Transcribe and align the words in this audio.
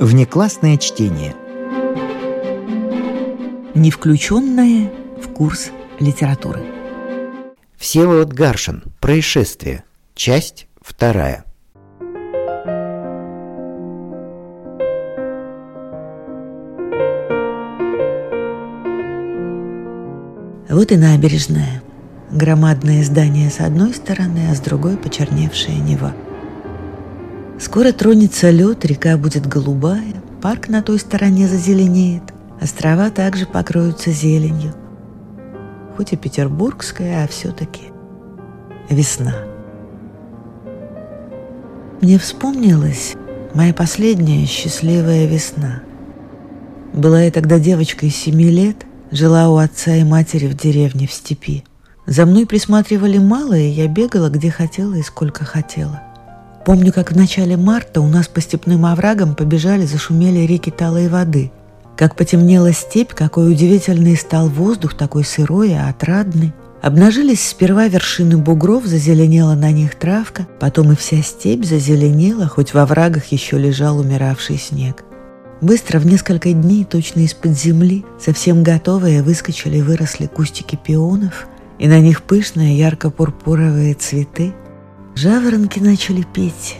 Внеклассное 0.00 0.78
чтение. 0.78 1.34
Не 3.74 3.90
включенное 3.90 4.90
в 5.22 5.28
курс 5.28 5.72
литературы. 5.98 6.62
Всеволод 7.76 8.32
Гаршин. 8.32 8.82
Происшествие. 8.98 9.84
Часть 10.14 10.68
вторая. 10.80 11.44
Вот 20.70 20.92
и 20.92 20.96
набережная. 20.96 21.82
Громадное 22.30 23.04
здание 23.04 23.50
с 23.50 23.60
одной 23.60 23.92
стороны, 23.92 24.48
а 24.50 24.54
с 24.54 24.60
другой 24.60 24.96
почерневшая 24.96 25.76
Нева. 25.76 26.14
Скоро 27.60 27.92
тронется 27.92 28.48
лед, 28.48 28.86
река 28.86 29.18
будет 29.18 29.46
голубая, 29.46 30.14
парк 30.40 30.68
на 30.68 30.82
той 30.82 30.98
стороне 30.98 31.46
зазеленеет, 31.46 32.22
острова 32.58 33.10
также 33.10 33.44
покроются 33.44 34.10
зеленью. 34.10 34.72
Хоть 35.94 36.14
и 36.14 36.16
петербургская, 36.16 37.22
а 37.22 37.28
все-таки 37.28 37.82
весна. 38.88 39.34
Мне 42.00 42.18
вспомнилась 42.18 43.14
моя 43.52 43.74
последняя 43.74 44.46
счастливая 44.46 45.26
весна. 45.26 45.82
Была 46.94 47.20
я 47.20 47.30
тогда 47.30 47.58
девочкой 47.58 48.08
семи 48.08 48.48
лет, 48.48 48.86
жила 49.10 49.50
у 49.50 49.58
отца 49.58 49.94
и 49.96 50.02
матери 50.02 50.46
в 50.46 50.56
деревне 50.56 51.06
в 51.06 51.12
степи. 51.12 51.64
За 52.06 52.24
мной 52.24 52.46
присматривали 52.46 53.18
мало, 53.18 53.52
и 53.52 53.68
я 53.68 53.86
бегала 53.86 54.30
где 54.30 54.50
хотела 54.50 54.94
и 54.94 55.02
сколько 55.02 55.44
хотела. 55.44 56.09
Помню, 56.64 56.92
как 56.92 57.12
в 57.12 57.16
начале 57.16 57.56
марта 57.56 58.00
у 58.00 58.06
нас 58.06 58.28
по 58.28 58.40
степным 58.40 58.84
оврагам 58.84 59.34
побежали, 59.34 59.86
зашумели 59.86 60.40
реки 60.40 60.70
талой 60.70 61.08
воды. 61.08 61.50
Как 61.96 62.16
потемнела 62.16 62.72
степь, 62.72 63.12
какой 63.12 63.50
удивительный 63.50 64.16
стал 64.16 64.48
воздух, 64.48 64.94
такой 64.94 65.24
сырой 65.24 65.70
и 65.70 65.74
отрадный. 65.74 66.52
Обнажились 66.82 67.46
сперва 67.46 67.88
вершины 67.88 68.38
бугров, 68.38 68.86
зазеленела 68.86 69.54
на 69.54 69.70
них 69.70 69.94
травка, 69.96 70.46
потом 70.58 70.92
и 70.92 70.96
вся 70.96 71.22
степь 71.22 71.64
зазеленела, 71.64 72.46
хоть 72.46 72.72
во 72.72 72.86
врагах 72.86 73.26
еще 73.26 73.58
лежал 73.58 73.98
умиравший 73.98 74.56
снег. 74.56 75.04
Быстро, 75.60 75.98
в 75.98 76.06
несколько 76.06 76.52
дней, 76.52 76.84
точно 76.84 77.20
из-под 77.20 77.52
земли, 77.52 78.04
совсем 78.18 78.62
готовые, 78.62 79.22
выскочили 79.22 79.78
и 79.78 79.82
выросли 79.82 80.26
кустики 80.26 80.78
пионов, 80.82 81.46
и 81.78 81.86
на 81.86 82.00
них 82.00 82.22
пышные 82.22 82.78
ярко-пурпуровые 82.78 83.92
цветы, 83.92 84.54
Жаворонки 85.14 85.80
начали 85.80 86.22
петь. 86.22 86.78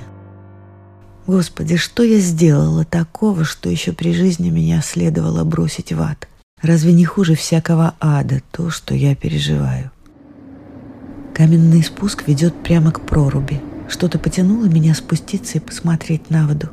Господи, 1.26 1.76
что 1.76 2.02
я 2.02 2.18
сделала 2.18 2.84
такого, 2.84 3.44
что 3.44 3.68
еще 3.68 3.92
при 3.92 4.12
жизни 4.12 4.50
меня 4.50 4.80
следовало 4.82 5.44
бросить 5.44 5.92
в 5.92 6.00
ад? 6.00 6.28
Разве 6.62 6.92
не 6.92 7.04
хуже 7.04 7.34
всякого 7.34 7.94
ада 8.00 8.40
то, 8.50 8.70
что 8.70 8.94
я 8.94 9.14
переживаю? 9.14 9.90
Каменный 11.34 11.82
спуск 11.82 12.26
ведет 12.26 12.54
прямо 12.62 12.92
к 12.92 13.06
проруби. 13.06 13.60
Что-то 13.88 14.18
потянуло 14.18 14.66
меня 14.66 14.94
спуститься 14.94 15.58
и 15.58 15.60
посмотреть 15.60 16.30
на 16.30 16.46
воду. 16.46 16.68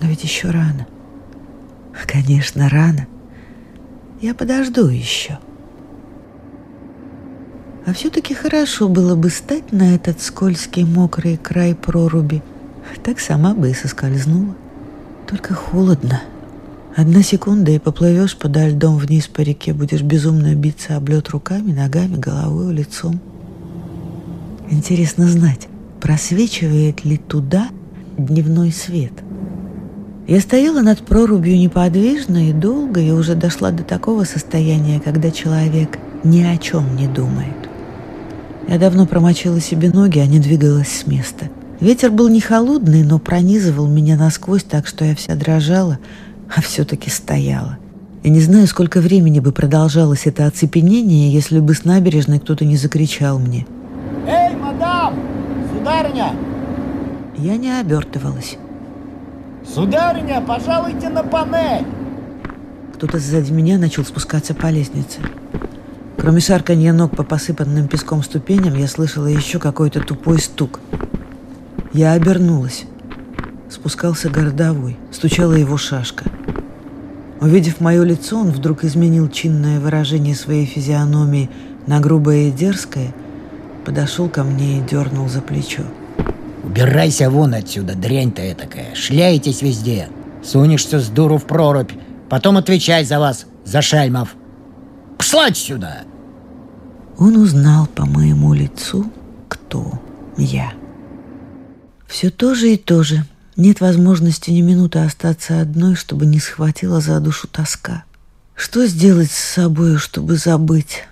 Но 0.00 0.08
ведь 0.08 0.24
еще 0.24 0.50
рано. 0.50 0.86
Конечно, 2.06 2.68
рано. 2.68 3.06
Я 4.20 4.34
подожду 4.34 4.86
еще.— 4.88 5.38
а 7.86 7.92
все-таки 7.92 8.34
хорошо 8.34 8.88
было 8.88 9.14
бы 9.14 9.30
стать 9.30 9.72
на 9.72 9.94
этот 9.94 10.20
скользкий 10.20 10.84
мокрый 10.84 11.36
край 11.36 11.74
проруби. 11.74 12.42
Так 13.02 13.20
сама 13.20 13.54
бы 13.54 13.70
и 13.70 13.74
соскользнула. 13.74 14.54
Только 15.26 15.54
холодно. 15.54 16.22
Одна 16.96 17.22
секунда, 17.22 17.70
и 17.70 17.78
поплывешь 17.78 18.36
подо 18.36 18.66
льдом 18.66 18.96
вниз 18.96 19.28
по 19.28 19.40
реке, 19.40 19.72
будешь 19.72 20.02
безумно 20.02 20.54
биться 20.54 20.96
об 20.96 21.08
лед 21.08 21.28
руками, 21.28 21.72
ногами, 21.72 22.16
головой, 22.16 22.74
лицом. 22.74 23.20
Интересно 24.68 25.28
знать, 25.28 25.68
просвечивает 26.00 27.04
ли 27.04 27.16
туда 27.16 27.68
дневной 28.16 28.72
свет. 28.72 29.12
Я 30.26 30.40
стояла 30.40 30.82
над 30.82 31.00
прорубью 31.00 31.56
неподвижно 31.56 32.50
и 32.50 32.52
долго, 32.52 33.00
и 33.00 33.12
уже 33.12 33.34
дошла 33.34 33.70
до 33.70 33.82
такого 33.82 34.24
состояния, 34.24 35.00
когда 35.00 35.30
человек 35.30 35.98
ни 36.24 36.42
о 36.42 36.56
чем 36.58 36.96
не 36.96 37.06
думает. 37.06 37.67
Я 38.68 38.78
давно 38.78 39.06
промочила 39.06 39.60
себе 39.60 39.90
ноги, 39.90 40.18
а 40.18 40.26
не 40.26 40.40
двигалась 40.40 41.00
с 41.00 41.06
места. 41.06 41.46
Ветер 41.80 42.10
был 42.10 42.28
не 42.28 42.40
холодный, 42.40 43.02
но 43.02 43.18
пронизывал 43.18 43.86
меня 43.86 44.16
насквозь 44.16 44.62
так, 44.62 44.86
что 44.86 45.06
я 45.06 45.14
вся 45.14 45.34
дрожала, 45.36 45.98
а 46.54 46.60
все-таки 46.60 47.08
стояла. 47.08 47.78
Я 48.22 48.30
не 48.30 48.40
знаю, 48.40 48.66
сколько 48.66 49.00
времени 49.00 49.40
бы 49.40 49.52
продолжалось 49.52 50.26
это 50.26 50.46
оцепенение, 50.46 51.32
если 51.32 51.60
бы 51.60 51.72
с 51.72 51.84
набережной 51.84 52.40
кто-то 52.40 52.66
не 52.66 52.76
закричал 52.76 53.38
мне. 53.38 53.66
«Эй, 54.26 54.54
мадам! 54.54 55.14
Сударыня!» 55.72 56.34
Я 57.38 57.56
не 57.56 57.70
обертывалась. 57.70 58.58
«Сударыня, 59.74 60.42
пожалуйте 60.42 61.08
на 61.08 61.22
панель!» 61.22 61.86
Кто-то 62.94 63.18
сзади 63.18 63.50
меня 63.50 63.78
начал 63.78 64.04
спускаться 64.04 64.52
по 64.52 64.66
лестнице. 64.66 65.20
Кроме 66.18 66.40
шарканья 66.40 66.92
ног 66.92 67.16
по 67.16 67.22
посыпанным 67.22 67.86
песком 67.86 68.24
ступеням, 68.24 68.74
я 68.74 68.88
слышала 68.88 69.26
еще 69.26 69.60
какой-то 69.60 70.00
тупой 70.00 70.40
стук. 70.40 70.80
Я 71.92 72.12
обернулась. 72.12 72.84
Спускался 73.70 74.28
городовой, 74.28 74.96
стучала 75.12 75.52
его 75.52 75.76
шашка. 75.76 76.24
Увидев 77.40 77.80
мое 77.80 78.02
лицо, 78.02 78.40
он 78.40 78.50
вдруг 78.50 78.82
изменил 78.82 79.30
чинное 79.30 79.78
выражение 79.78 80.34
своей 80.34 80.66
физиономии 80.66 81.50
на 81.86 82.00
грубое 82.00 82.48
и 82.48 82.50
дерзкое, 82.50 83.14
подошел 83.84 84.28
ко 84.28 84.42
мне 84.42 84.78
и 84.78 84.80
дернул 84.80 85.28
за 85.28 85.40
плечо. 85.40 85.82
«Убирайся 86.64 87.30
вон 87.30 87.54
отсюда, 87.54 87.94
дрянь 87.94 88.32
ты 88.32 88.52
этакая! 88.52 88.94
Шляетесь 88.94 89.62
везде! 89.62 90.08
Сунешься 90.42 90.98
с 90.98 91.08
дуру 91.08 91.38
в 91.38 91.44
прорубь, 91.44 91.92
потом 92.28 92.56
отвечай 92.56 93.04
за 93.04 93.20
вас, 93.20 93.46
за 93.64 93.80
шальмов!» 93.82 94.37
Пошла 95.28 95.48
отсюда!» 95.48 96.06
Он 97.18 97.36
узнал 97.36 97.86
по 97.86 98.06
моему 98.06 98.54
лицу, 98.54 99.12
кто 99.48 100.00
я. 100.38 100.72
Все 102.06 102.30
то 102.30 102.54
же 102.54 102.72
и 102.72 102.78
то 102.78 103.02
же. 103.02 103.26
Нет 103.54 103.82
возможности 103.82 104.50
ни 104.50 104.62
минуты 104.62 105.00
остаться 105.00 105.60
одной, 105.60 105.96
чтобы 105.96 106.24
не 106.24 106.40
схватила 106.40 107.02
за 107.02 107.20
душу 107.20 107.46
тоска. 107.46 108.04
Что 108.54 108.86
сделать 108.86 109.30
с 109.30 109.36
собой, 109.36 109.98
чтобы 109.98 110.36
забыть? 110.38 111.04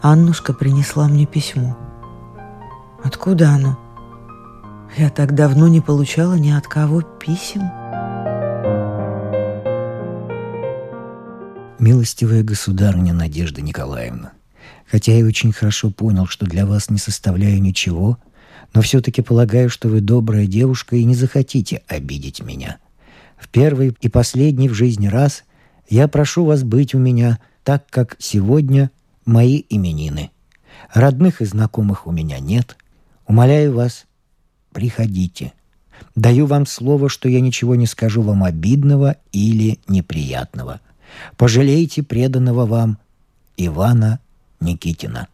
Аннушка 0.00 0.52
принесла 0.52 1.08
мне 1.08 1.26
письмо. 1.26 1.76
Откуда 3.02 3.50
оно? 3.50 3.76
Я 4.96 5.10
так 5.10 5.34
давно 5.34 5.66
не 5.66 5.80
получала 5.80 6.34
ни 6.34 6.52
от 6.52 6.68
кого 6.68 7.00
писем. 7.00 7.62
Милостивая 11.86 12.42
государыня 12.42 13.14
Надежда 13.14 13.62
Николаевна, 13.62 14.32
хотя 14.90 15.12
я 15.12 15.24
очень 15.24 15.52
хорошо 15.52 15.92
понял, 15.92 16.26
что 16.26 16.44
для 16.44 16.66
вас 16.66 16.90
не 16.90 16.98
составляю 16.98 17.62
ничего, 17.62 18.18
но 18.74 18.80
все-таки 18.82 19.22
полагаю, 19.22 19.70
что 19.70 19.86
вы 19.86 20.00
добрая 20.00 20.48
девушка 20.48 20.96
и 20.96 21.04
не 21.04 21.14
захотите 21.14 21.84
обидеть 21.86 22.42
меня. 22.42 22.78
В 23.38 23.46
первый 23.46 23.96
и 24.00 24.08
последний 24.08 24.68
в 24.68 24.74
жизни 24.74 25.06
раз 25.06 25.44
я 25.88 26.08
прошу 26.08 26.44
вас 26.44 26.64
быть 26.64 26.92
у 26.92 26.98
меня, 26.98 27.38
так 27.62 27.88
как 27.88 28.16
сегодня 28.18 28.90
мои 29.24 29.62
именины. 29.70 30.32
Родных 30.92 31.40
и 31.40 31.44
знакомых 31.44 32.08
у 32.08 32.10
меня 32.10 32.40
нет. 32.40 32.76
Умоляю 33.28 33.72
вас, 33.72 34.06
приходите. 34.72 35.52
Даю 36.16 36.46
вам 36.46 36.66
слово, 36.66 37.08
что 37.08 37.28
я 37.28 37.40
ничего 37.40 37.76
не 37.76 37.86
скажу 37.86 38.22
вам 38.22 38.42
обидного 38.42 39.18
или 39.30 39.78
неприятного. 39.86 40.80
Пожалейте 41.36 42.02
преданного 42.02 42.66
вам 42.66 42.98
Ивана 43.56 44.20
Никитина. 44.60 45.28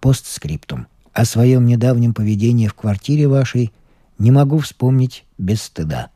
Постскриптум. 0.00 0.86
О 1.12 1.24
своем 1.24 1.66
недавнем 1.66 2.14
поведении 2.14 2.66
в 2.66 2.74
квартире 2.74 3.28
вашей 3.28 3.72
не 4.18 4.30
могу 4.30 4.58
вспомнить 4.58 5.24
без 5.38 5.62
стыда. 5.62 6.10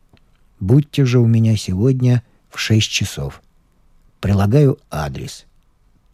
Будьте 0.58 1.04
же 1.04 1.18
у 1.18 1.26
меня 1.26 1.56
сегодня 1.56 2.22
в 2.50 2.58
шесть 2.58 2.90
часов. 2.90 3.42
Прилагаю 4.20 4.78
адрес. 4.90 5.44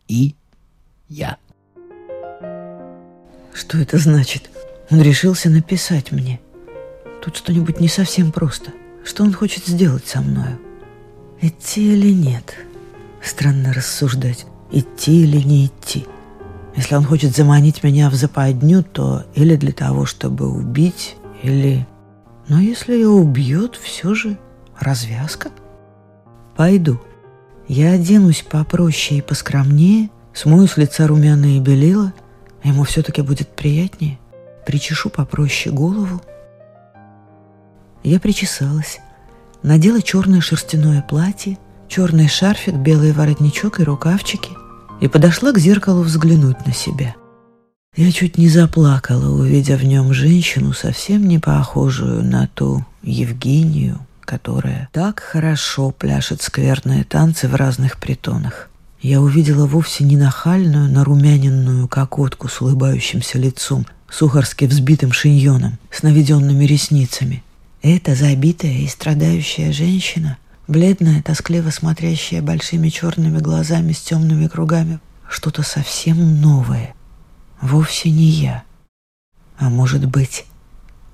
И 0.08 0.34
я. 1.08 1.36
Что 3.54 3.78
это 3.78 3.98
значит? 3.98 4.50
Он 4.90 5.00
решился 5.00 5.48
написать 5.48 6.10
мне. 6.10 6.40
Тут 7.22 7.36
что-нибудь 7.36 7.80
не 7.80 7.88
совсем 7.88 8.32
просто. 8.32 8.72
Что 9.04 9.22
он 9.22 9.32
хочет 9.32 9.66
сделать 9.66 10.06
со 10.06 10.20
мною? 10.20 10.58
Идти 11.44 11.94
или 11.94 12.12
нет? 12.12 12.54
Странно 13.20 13.72
рассуждать, 13.72 14.46
идти 14.70 15.24
или 15.24 15.38
не 15.38 15.66
идти. 15.66 16.06
Если 16.76 16.94
он 16.94 17.02
хочет 17.02 17.34
заманить 17.34 17.82
меня 17.82 18.10
в 18.10 18.14
западню, 18.14 18.84
то 18.84 19.24
или 19.34 19.56
для 19.56 19.72
того, 19.72 20.06
чтобы 20.06 20.48
убить, 20.48 21.16
или... 21.42 21.84
Но 22.46 22.60
если 22.60 22.94
ее 22.94 23.08
убьет, 23.08 23.74
все 23.74 24.14
же 24.14 24.38
развязка. 24.78 25.50
Пойду. 26.56 27.00
Я 27.66 27.90
оденусь 27.90 28.42
попроще 28.48 29.18
и 29.18 29.22
поскромнее, 29.22 30.10
смою 30.32 30.68
с 30.68 30.76
лица 30.76 31.08
румяные 31.08 31.58
белила, 31.58 32.12
ему 32.62 32.84
все-таки 32.84 33.20
будет 33.20 33.48
приятнее. 33.48 34.20
Причешу 34.64 35.10
попроще 35.10 35.74
голову. 35.74 36.22
Я 38.04 38.20
причесалась, 38.20 39.00
надела 39.62 40.02
черное 40.02 40.40
шерстяное 40.40 41.02
платье, 41.02 41.58
черный 41.88 42.28
шарфик, 42.28 42.74
белый 42.74 43.12
воротничок 43.12 43.80
и 43.80 43.84
рукавчики 43.84 44.50
и 45.00 45.08
подошла 45.08 45.52
к 45.52 45.58
зеркалу 45.58 46.02
взглянуть 46.02 46.64
на 46.66 46.72
себя. 46.72 47.14
Я 47.94 48.10
чуть 48.10 48.38
не 48.38 48.48
заплакала, 48.48 49.30
увидя 49.30 49.76
в 49.76 49.84
нем 49.84 50.14
женщину, 50.14 50.72
совсем 50.72 51.28
не 51.28 51.38
похожую 51.38 52.24
на 52.24 52.46
ту 52.46 52.86
Евгению, 53.02 53.98
которая 54.22 54.88
так 54.92 55.20
хорошо 55.20 55.90
пляшет 55.90 56.40
скверные 56.40 57.04
танцы 57.04 57.48
в 57.48 57.54
разных 57.54 57.98
притонах. 57.98 58.70
Я 59.02 59.20
увидела 59.20 59.66
вовсе 59.66 60.04
не 60.04 60.16
нахальную, 60.16 60.90
нарумяненную 60.90 61.88
кокотку 61.88 62.48
с 62.48 62.60
улыбающимся 62.62 63.36
лицом, 63.38 63.84
сухарски 64.08 64.64
взбитым 64.64 65.12
шиньоном, 65.12 65.78
с 65.90 66.02
наведенными 66.02 66.64
ресницами. 66.64 67.42
Это 67.82 68.14
забитая 68.14 68.70
и 68.70 68.86
страдающая 68.86 69.72
женщина, 69.72 70.38
бледная, 70.68 71.20
тоскливо 71.20 71.70
смотрящая 71.70 72.40
большими 72.40 72.88
черными 72.88 73.38
глазами 73.38 73.92
с 73.92 74.00
темными 74.00 74.46
кругами, 74.46 75.00
что-то 75.28 75.62
совсем 75.62 76.40
новое— 76.40 76.94
вовсе 77.60 78.10
не 78.10 78.24
я. 78.26 78.62
А 79.56 79.68
может 79.68 80.06
быть, 80.06 80.44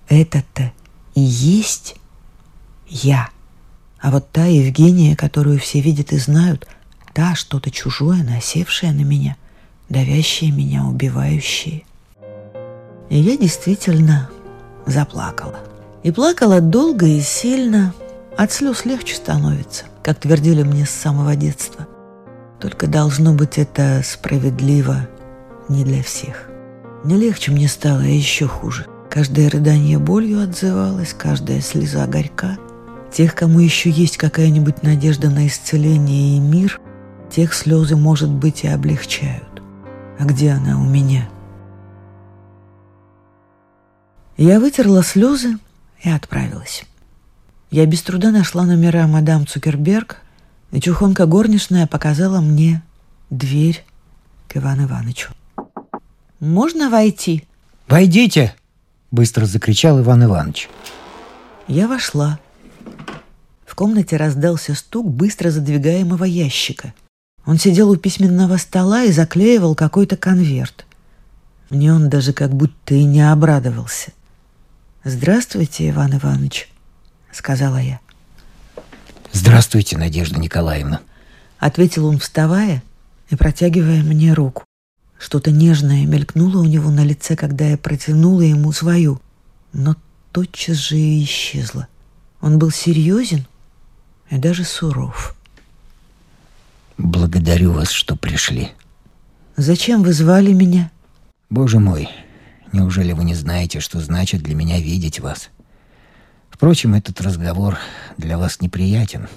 это-то 0.08 0.72
и 1.14 1.20
есть 1.20 1.96
я. 2.86 3.30
А 4.00 4.10
вот 4.10 4.30
та 4.30 4.44
Евгения, 4.44 5.16
которую 5.16 5.58
все 5.58 5.80
видят 5.80 6.12
и 6.12 6.18
знают, 6.18 6.66
та 7.14 7.34
что-то 7.34 7.70
чужое, 7.70 8.22
насевшее 8.22 8.92
на 8.92 9.02
меня, 9.02 9.36
давящее 9.88 10.50
меня, 10.50 10.84
убивающее. 10.84 11.84
И 13.08 13.18
я 13.18 13.36
действительно 13.38 14.28
заплакала. 14.86 15.60
И 16.02 16.10
плакала 16.10 16.60
долго 16.60 17.06
и 17.06 17.20
сильно. 17.20 17.92
От 18.36 18.52
слез 18.52 18.84
легче 18.84 19.16
становится, 19.16 19.84
как 20.02 20.18
твердили 20.18 20.62
мне 20.62 20.86
с 20.86 20.90
самого 20.90 21.34
детства. 21.34 21.88
Только 22.60 22.86
должно 22.86 23.34
быть 23.34 23.58
это 23.58 24.02
справедливо 24.04 25.08
не 25.68 25.84
для 25.84 26.02
всех. 26.02 26.48
Не 27.04 27.16
легче 27.16 27.50
мне 27.50 27.68
стало, 27.68 28.00
а 28.00 28.06
еще 28.06 28.46
хуже. 28.46 28.86
Каждое 29.10 29.48
рыдание 29.48 29.98
болью 29.98 30.42
отзывалось, 30.42 31.14
каждая 31.14 31.60
слеза 31.60 32.06
горька. 32.06 32.58
Тех, 33.12 33.34
кому 33.34 33.58
еще 33.58 33.90
есть 33.90 34.18
какая-нибудь 34.18 34.82
надежда 34.82 35.30
на 35.30 35.46
исцеление 35.46 36.36
и 36.36 36.40
мир, 36.40 36.80
тех 37.30 37.54
слезы, 37.54 37.96
может 37.96 38.28
быть, 38.30 38.64
и 38.64 38.68
облегчают. 38.68 39.62
А 40.18 40.24
где 40.24 40.50
она 40.50 40.78
у 40.80 40.84
меня? 40.84 41.28
Я 44.36 44.60
вытерла 44.60 45.02
слезы 45.02 45.58
и 46.02 46.10
отправилась. 46.10 46.84
Я 47.70 47.86
без 47.86 48.02
труда 48.02 48.30
нашла 48.30 48.64
номера 48.64 49.06
мадам 49.06 49.46
Цукерберг, 49.46 50.22
и 50.70 50.80
чухонка 50.80 51.26
горничная 51.26 51.86
показала 51.86 52.40
мне 52.40 52.82
дверь 53.30 53.84
к 54.48 54.56
Ивану 54.56 54.84
Ивановичу. 54.84 55.30
Можно 56.40 56.88
войти?» 56.88 57.44
«Войдите!»— 57.88 58.54
быстро 59.10 59.44
закричал 59.44 60.00
Иван 60.00 60.24
Иванович. 60.24 60.68
Я 61.66 61.88
вошла. 61.88 62.38
В 63.66 63.74
комнате 63.74 64.16
раздался 64.16 64.74
стук 64.74 65.10
быстро 65.10 65.50
задвигаемого 65.50 66.24
ящика. 66.24 66.94
Он 67.44 67.58
сидел 67.58 67.90
у 67.90 67.96
письменного 67.96 68.56
стола 68.56 69.04
и 69.04 69.12
заклеивал 69.12 69.74
какой-то 69.74 70.16
конверт. 70.16 70.86
Мне 71.70 71.92
он 71.92 72.08
даже 72.08 72.32
как 72.32 72.54
будто 72.54 72.94
и 72.94 73.04
не 73.04 73.20
обрадовался. 73.20 74.12
«Здравствуйте, 75.04 75.90
Иван 75.90 76.16
Иванович»,— 76.16 76.68
сказала 77.32 77.76
я. 77.76 78.00
«Здравствуйте, 79.32 79.96
Надежда 79.96 80.40
Николаевна»,— 80.40 81.00
ответил 81.58 82.06
он, 82.06 82.18
вставая 82.18 82.82
и 83.30 83.36
протягивая 83.36 84.02
мне 84.02 84.32
руку. 84.32 84.64
Что-то 85.18 85.50
нежное 85.50 86.04
мелькнуло 86.04 86.60
у 86.60 86.64
него 86.64 86.90
на 86.90 87.04
лице, 87.04 87.36
когда 87.36 87.66
я 87.66 87.78
протянула 87.78 88.42
ему 88.42 88.72
свою, 88.72 89.20
но 89.72 89.96
тотчас 90.32 90.76
же 90.76 90.96
и 90.96 91.24
исчезло. 91.24 91.86
Он 92.40 92.58
был 92.58 92.70
серьезен 92.70 93.46
и 94.30 94.36
даже 94.36 94.64
суров. 94.64 95.36
«Благодарю 96.96 97.72
вас, 97.72 97.90
что 97.90 98.16
пришли». 98.16 98.70
«Зачем 99.56 100.02
вы 100.02 100.12
звали 100.12 100.52
меня?» 100.52 100.90
«Боже 101.50 101.78
мой, 101.78 102.08
неужели 102.72 103.12
вы 103.12 103.24
не 103.24 103.34
знаете, 103.34 103.80
что 103.80 104.00
значит 104.00 104.42
для 104.42 104.54
меня 104.54 104.78
видеть 104.80 105.20
вас?» 105.20 105.50
Впрочем, 106.58 106.94
этот 106.94 107.20
разговор 107.20 107.78
для 108.16 108.36
вас 108.36 108.60
неприятен. 108.60 109.28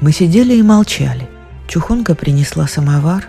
Мы 0.00 0.10
сидели 0.10 0.56
и 0.56 0.62
молчали. 0.62 1.28
Чухонка 1.68 2.16
принесла 2.16 2.66
самовар. 2.66 3.28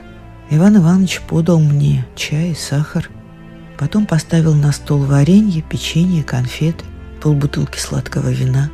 Иван 0.50 0.78
Иванович 0.78 1.22
подал 1.22 1.60
мне 1.60 2.04
чай 2.16 2.54
и 2.54 2.56
сахар. 2.56 3.12
Потом 3.78 4.08
поставил 4.08 4.56
на 4.56 4.72
стол 4.72 5.04
варенье, 5.04 5.62
печенье, 5.62 6.24
конфеты, 6.24 6.84
полбутылки 7.22 7.78
сладкого 7.78 8.30
вина. 8.30 8.72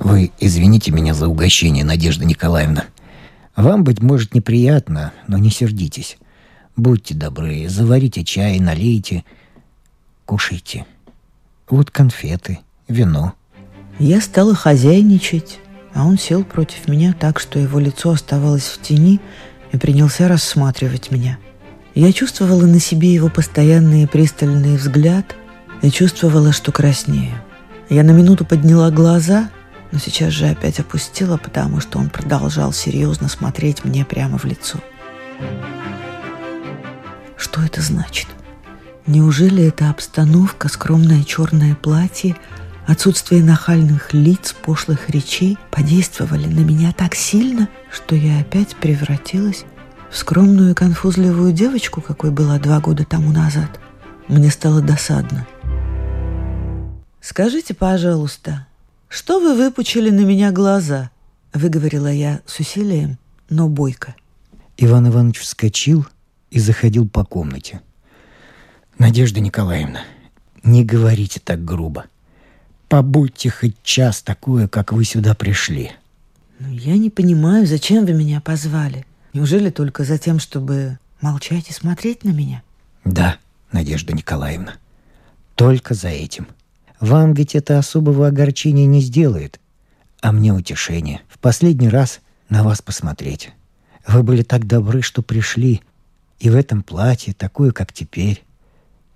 Вы 0.00 0.32
извините 0.40 0.90
меня 0.90 1.14
за 1.14 1.28
угощение, 1.28 1.84
Надежда 1.84 2.24
Николаевна. 2.24 2.86
Вам, 3.58 3.82
быть 3.82 4.00
может, 4.00 4.34
неприятно, 4.36 5.12
но 5.26 5.36
не 5.36 5.50
сердитесь. 5.50 6.16
Будьте 6.76 7.12
добры, 7.12 7.68
заварите 7.68 8.22
чай, 8.22 8.60
налейте, 8.60 9.24
кушайте. 10.26 10.86
Вот 11.68 11.90
конфеты, 11.90 12.60
вино. 12.86 13.34
Я 13.98 14.20
стала 14.20 14.54
хозяйничать, 14.54 15.58
а 15.92 16.06
он 16.06 16.18
сел 16.18 16.44
против 16.44 16.86
меня 16.86 17.12
так, 17.18 17.40
что 17.40 17.58
его 17.58 17.80
лицо 17.80 18.10
оставалось 18.10 18.62
в 18.62 18.80
тени 18.80 19.18
и 19.72 19.76
принялся 19.76 20.28
рассматривать 20.28 21.10
меня. 21.10 21.36
Я 21.96 22.12
чувствовала 22.12 22.64
на 22.64 22.78
себе 22.78 23.12
его 23.12 23.28
постоянный 23.28 24.04
и 24.04 24.06
пристальный 24.06 24.76
взгляд 24.76 25.34
и 25.82 25.90
чувствовала, 25.90 26.52
что 26.52 26.70
краснею. 26.70 27.34
Я 27.88 28.04
на 28.04 28.12
минуту 28.12 28.44
подняла 28.44 28.92
глаза, 28.92 29.50
но 29.92 29.98
сейчас 29.98 30.32
же 30.32 30.46
опять 30.46 30.80
опустила, 30.80 31.36
потому 31.36 31.80
что 31.80 31.98
он 31.98 32.10
продолжал 32.10 32.72
серьезно 32.72 33.28
смотреть 33.28 33.84
мне 33.84 34.04
прямо 34.04 34.38
в 34.38 34.44
лицо. 34.44 34.78
Что 37.36 37.62
это 37.62 37.80
значит? 37.80 38.26
Неужели 39.06 39.64
эта 39.64 39.90
обстановка, 39.90 40.68
скромное 40.68 41.24
черное 41.24 41.74
платье– 41.74 42.36
Отсутствие 42.88 43.44
нахальных 43.44 44.14
лиц, 44.14 44.54
пошлых 44.62 45.10
речей 45.10 45.58
подействовали 45.70 46.46
на 46.46 46.60
меня 46.60 46.94
так 46.94 47.14
сильно, 47.14 47.68
что 47.92 48.14
я 48.16 48.40
опять 48.40 48.76
превратилась 48.76 49.66
в 50.10 50.16
скромную 50.16 50.74
конфузливую 50.74 51.52
девочку, 51.52 52.00
какой 52.00 52.30
была 52.30 52.58
два 52.58 52.80
года 52.80 53.04
тому 53.04 53.30
назад. 53.30 53.78
Мне 54.26 54.50
стало 54.50 54.80
досадно. 54.80 55.46
«Скажите, 57.20 57.74
пожалуйста, 57.74 58.66
что 59.08 59.40
вы 59.40 59.54
выпучили 59.54 60.10
на 60.10 60.20
меня 60.20 60.52
глаза?»— 60.52 61.10
выговорила 61.52 62.12
я 62.12 62.40
с 62.46 62.60
усилием, 62.60 63.18
но 63.48 63.68
бойко. 63.68 64.14
Иван 64.76 65.08
Иванович 65.08 65.40
вскочил 65.40 66.06
и 66.50 66.58
заходил 66.58 67.08
по 67.08 67.24
комнате. 67.24 67.80
«Надежда 68.98 69.40
Николаевна, 69.40 70.00
не 70.62 70.84
говорите 70.84 71.40
так 71.40 71.64
грубо», 71.64 72.04
Побудьте 72.88 73.50
хоть 73.50 73.76
час 73.82 74.22
такое, 74.22 74.66
как 74.66 74.92
вы 74.92 75.04
сюда 75.04 75.34
пришли. 75.34 75.92
Ну, 76.58 76.72
я 76.72 76.96
не 76.96 77.10
понимаю, 77.10 77.66
зачем 77.66 78.06
вы 78.06 78.14
меня 78.14 78.40
позвали. 78.40 79.04
Неужели 79.34 79.68
только 79.68 80.04
за 80.04 80.16
тем, 80.16 80.38
чтобы 80.38 80.98
молчать 81.20 81.68
и 81.68 81.74
смотреть 81.74 82.24
на 82.24 82.30
меня? 82.30 82.62
Да, 83.04 83.36
Надежда 83.72 84.14
Николаевна. 84.14 84.76
Только 85.54 85.92
за 85.92 86.08
этим. 86.08 86.46
Вам 87.00 87.34
ведь 87.34 87.54
это 87.54 87.78
особого 87.78 88.26
огорчения 88.26 88.86
не 88.86 89.00
сделает. 89.00 89.60
А 90.20 90.32
мне 90.32 90.52
утешение. 90.52 91.20
В 91.28 91.38
последний 91.38 91.88
раз 91.88 92.20
на 92.48 92.64
вас 92.64 92.82
посмотреть. 92.82 93.52
Вы 94.06 94.22
были 94.22 94.42
так 94.42 94.66
добры, 94.66 95.02
что 95.02 95.22
пришли. 95.22 95.82
И 96.40 96.50
в 96.50 96.56
этом 96.56 96.82
платье, 96.82 97.34
такое, 97.34 97.72
как 97.72 97.92
теперь. 97.92 98.44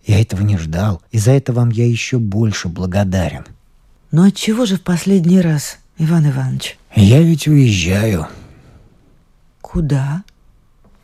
Я 0.04 0.20
этого 0.20 0.42
не 0.42 0.58
ждал, 0.58 1.00
и 1.12 1.18
за 1.18 1.30
это 1.32 1.52
вам 1.52 1.70
я 1.70 1.86
еще 1.86 2.18
больше 2.18 2.68
благодарен. 2.68 3.44
Но 4.10 4.24
от 4.24 4.34
чего 4.34 4.66
же 4.66 4.76
в 4.76 4.82
последний 4.82 5.40
раз, 5.40 5.78
Иван 5.96 6.28
Иванович? 6.28 6.76
Я 6.94 7.22
ведь 7.22 7.46
уезжаю. 7.46 8.26
Куда? 9.60 10.24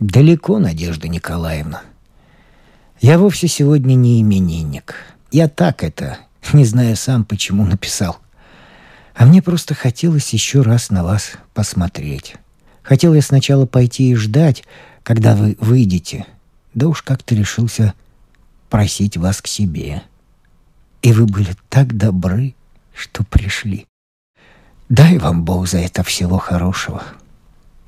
Далеко, 0.00 0.58
Надежда 0.58 1.08
Николаевна. 1.08 1.82
Я 3.00 3.18
вовсе 3.18 3.47
сегодня 3.47 3.94
не 3.94 4.20
именинник. 4.20 4.97
Я 5.30 5.49
так 5.49 5.85
это, 5.85 6.18
не 6.54 6.64
зная 6.64 6.94
сам, 6.96 7.24
почему 7.24 7.64
написал. 7.64 8.18
А 9.14 9.26
мне 9.26 9.42
просто 9.42 9.74
хотелось 9.74 10.32
еще 10.32 10.62
раз 10.62 10.90
на 10.90 11.02
вас 11.02 11.32
посмотреть. 11.54 12.36
Хотел 12.82 13.14
я 13.14 13.22
сначала 13.22 13.66
пойти 13.66 14.10
и 14.10 14.14
ждать, 14.14 14.64
когда 15.02 15.34
вы 15.34 15.56
выйдете. 15.60 16.26
Да 16.74 16.88
уж 16.88 17.02
как-то 17.02 17.34
решился 17.34 17.94
просить 18.70 19.16
вас 19.16 19.42
к 19.42 19.46
себе. 19.46 20.02
И 21.02 21.12
вы 21.12 21.26
были 21.26 21.54
так 21.68 21.96
добры, 21.96 22.54
что 22.94 23.24
пришли. 23.24 23.86
Дай 24.88 25.18
вам 25.18 25.44
Бог 25.44 25.68
за 25.68 25.78
это 25.78 26.02
всего 26.02 26.38
хорошего. 26.38 27.02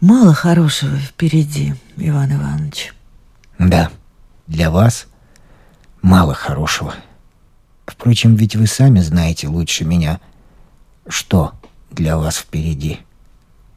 Мало 0.00 0.34
хорошего 0.34 0.96
впереди, 0.96 1.74
Иван 1.96 2.34
Иванович. 2.34 2.92
Да, 3.58 3.90
для 4.46 4.70
вас 4.70 5.06
мало 6.02 6.34
хорошего. 6.34 6.94
Впрочем, 7.90 8.36
ведь 8.36 8.54
вы 8.54 8.66
сами 8.66 9.00
знаете 9.00 9.48
лучше 9.48 9.84
меня, 9.84 10.20
что 11.08 11.52
для 11.90 12.16
вас 12.16 12.36
впереди. 12.36 13.00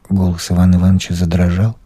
Голос 0.08 0.50
Ивана 0.50 0.76
Ивановича 0.76 1.14
задрожал. 1.14 1.76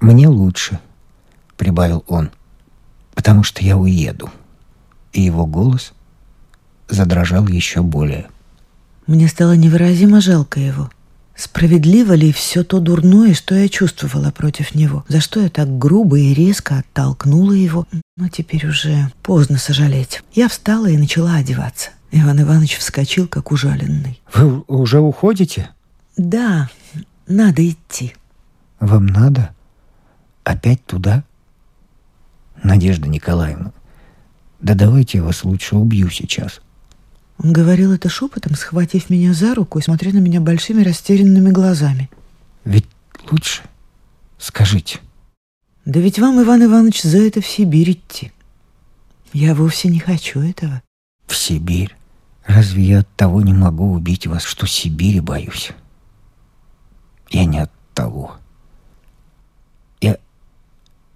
«Мне 0.00 0.28
лучше»,— 0.28 0.78
прибавил 1.56 2.04
он,— 2.06 2.30
«потому 3.14 3.42
что 3.42 3.64
я 3.64 3.76
уеду». 3.76 4.30
И 5.12 5.22
его 5.22 5.46
голос 5.46 5.92
задрожал 6.88 7.48
еще 7.48 7.82
более. 7.82 8.28
Мне 9.06 9.26
стало 9.28 9.56
невыразимо 9.56 10.20
жалко 10.20 10.60
его. 10.60 10.90
Справедливо 11.36 12.14
ли 12.14 12.32
все 12.32 12.64
то 12.64 12.80
дурное, 12.80 13.34
что 13.34 13.54
я 13.54 13.68
чувствовала 13.68 14.30
против 14.30 14.74
него? 14.74 15.04
За 15.08 15.20
что 15.20 15.40
я 15.40 15.50
так 15.50 15.78
грубо 15.78 16.18
и 16.18 16.32
резко 16.32 16.78
оттолкнула 16.78 17.52
его? 17.52 17.86
Но 18.16 18.28
теперь 18.28 18.66
уже 18.66 19.10
поздно 19.22 19.58
сожалеть. 19.58 20.22
Я 20.32 20.48
встала 20.48 20.86
и 20.86 20.96
начала 20.96 21.34
одеваться. 21.34 21.90
Иван 22.10 22.40
Иванович 22.40 22.78
вскочил, 22.78 23.28
как 23.28 23.52
ужаленный. 23.52 24.20
«Вы 24.32 24.62
уже 24.66 25.00
уходите?» 25.00 25.70
«Да, 26.16 26.70
надо 27.26 27.68
идти». 27.68 28.14
«Вам 28.80 29.06
надо? 29.06 29.50
Опять 30.44 30.84
туда?» 30.86 31.24
«Надежда 32.62 33.08
Николаевна, 33.08 33.72
да 34.60 34.74
давайте 34.74 35.18
я 35.18 35.24
вас 35.24 35.44
лучше 35.44 35.76
убью 35.76 36.08
сейчас». 36.08 36.60
Он 37.38 37.52
говорил 37.52 37.92
это 37.92 38.08
шепотом, 38.08 38.54
схватив 38.54 39.10
меня 39.10 39.34
за 39.34 39.54
руку 39.54 39.78
и 39.78 39.82
смотря 39.82 40.12
на 40.12 40.18
меня 40.18 40.40
большими 40.40 40.82
растерянными 40.82 41.50
глазами. 41.50 42.10
«Ведь 42.64 42.86
лучше? 43.30 43.62
Скажите». 44.38 45.00
«Да 45.84 46.00
ведь 46.00 46.18
вам, 46.18 46.42
Иван 46.42 46.64
Иванович, 46.64 47.02
за 47.02 47.18
это 47.18 47.40
в 47.40 47.46
Сибирь 47.46 47.92
идти. 47.92 48.32
Я 49.32 49.54
вовсе 49.54 49.88
не 49.88 50.00
хочу 50.00 50.40
этого». 50.40 50.82
«В 51.26 51.36
Сибирь? 51.36 51.94
Разве 52.46 52.82
я 52.82 52.98
от 53.00 53.16
того 53.16 53.42
не 53.42 53.52
могу 53.52 53.92
убить 53.92 54.26
вас, 54.26 54.42
что 54.42 54.66
Сибири 54.66 55.20
боюсь?» 55.20 55.72
«Я 57.28 57.44
не 57.44 57.58
от 57.58 57.70
того. 57.92 58.36
Я 60.00 60.18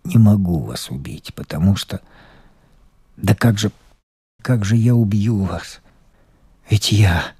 не 0.04 0.18
могу 0.18 0.58
вас 0.58 0.90
убить, 0.90 1.32
потому 1.34 1.76
что... 1.76 2.00
Да 3.16 3.34
как 3.34 3.58
же... 3.58 3.70
Как 4.42 4.64
же 4.64 4.76
я 4.76 4.94
убью 4.94 5.44
вас?» 5.44 5.80
Ведь 6.70 6.92
я... 6.92 7.32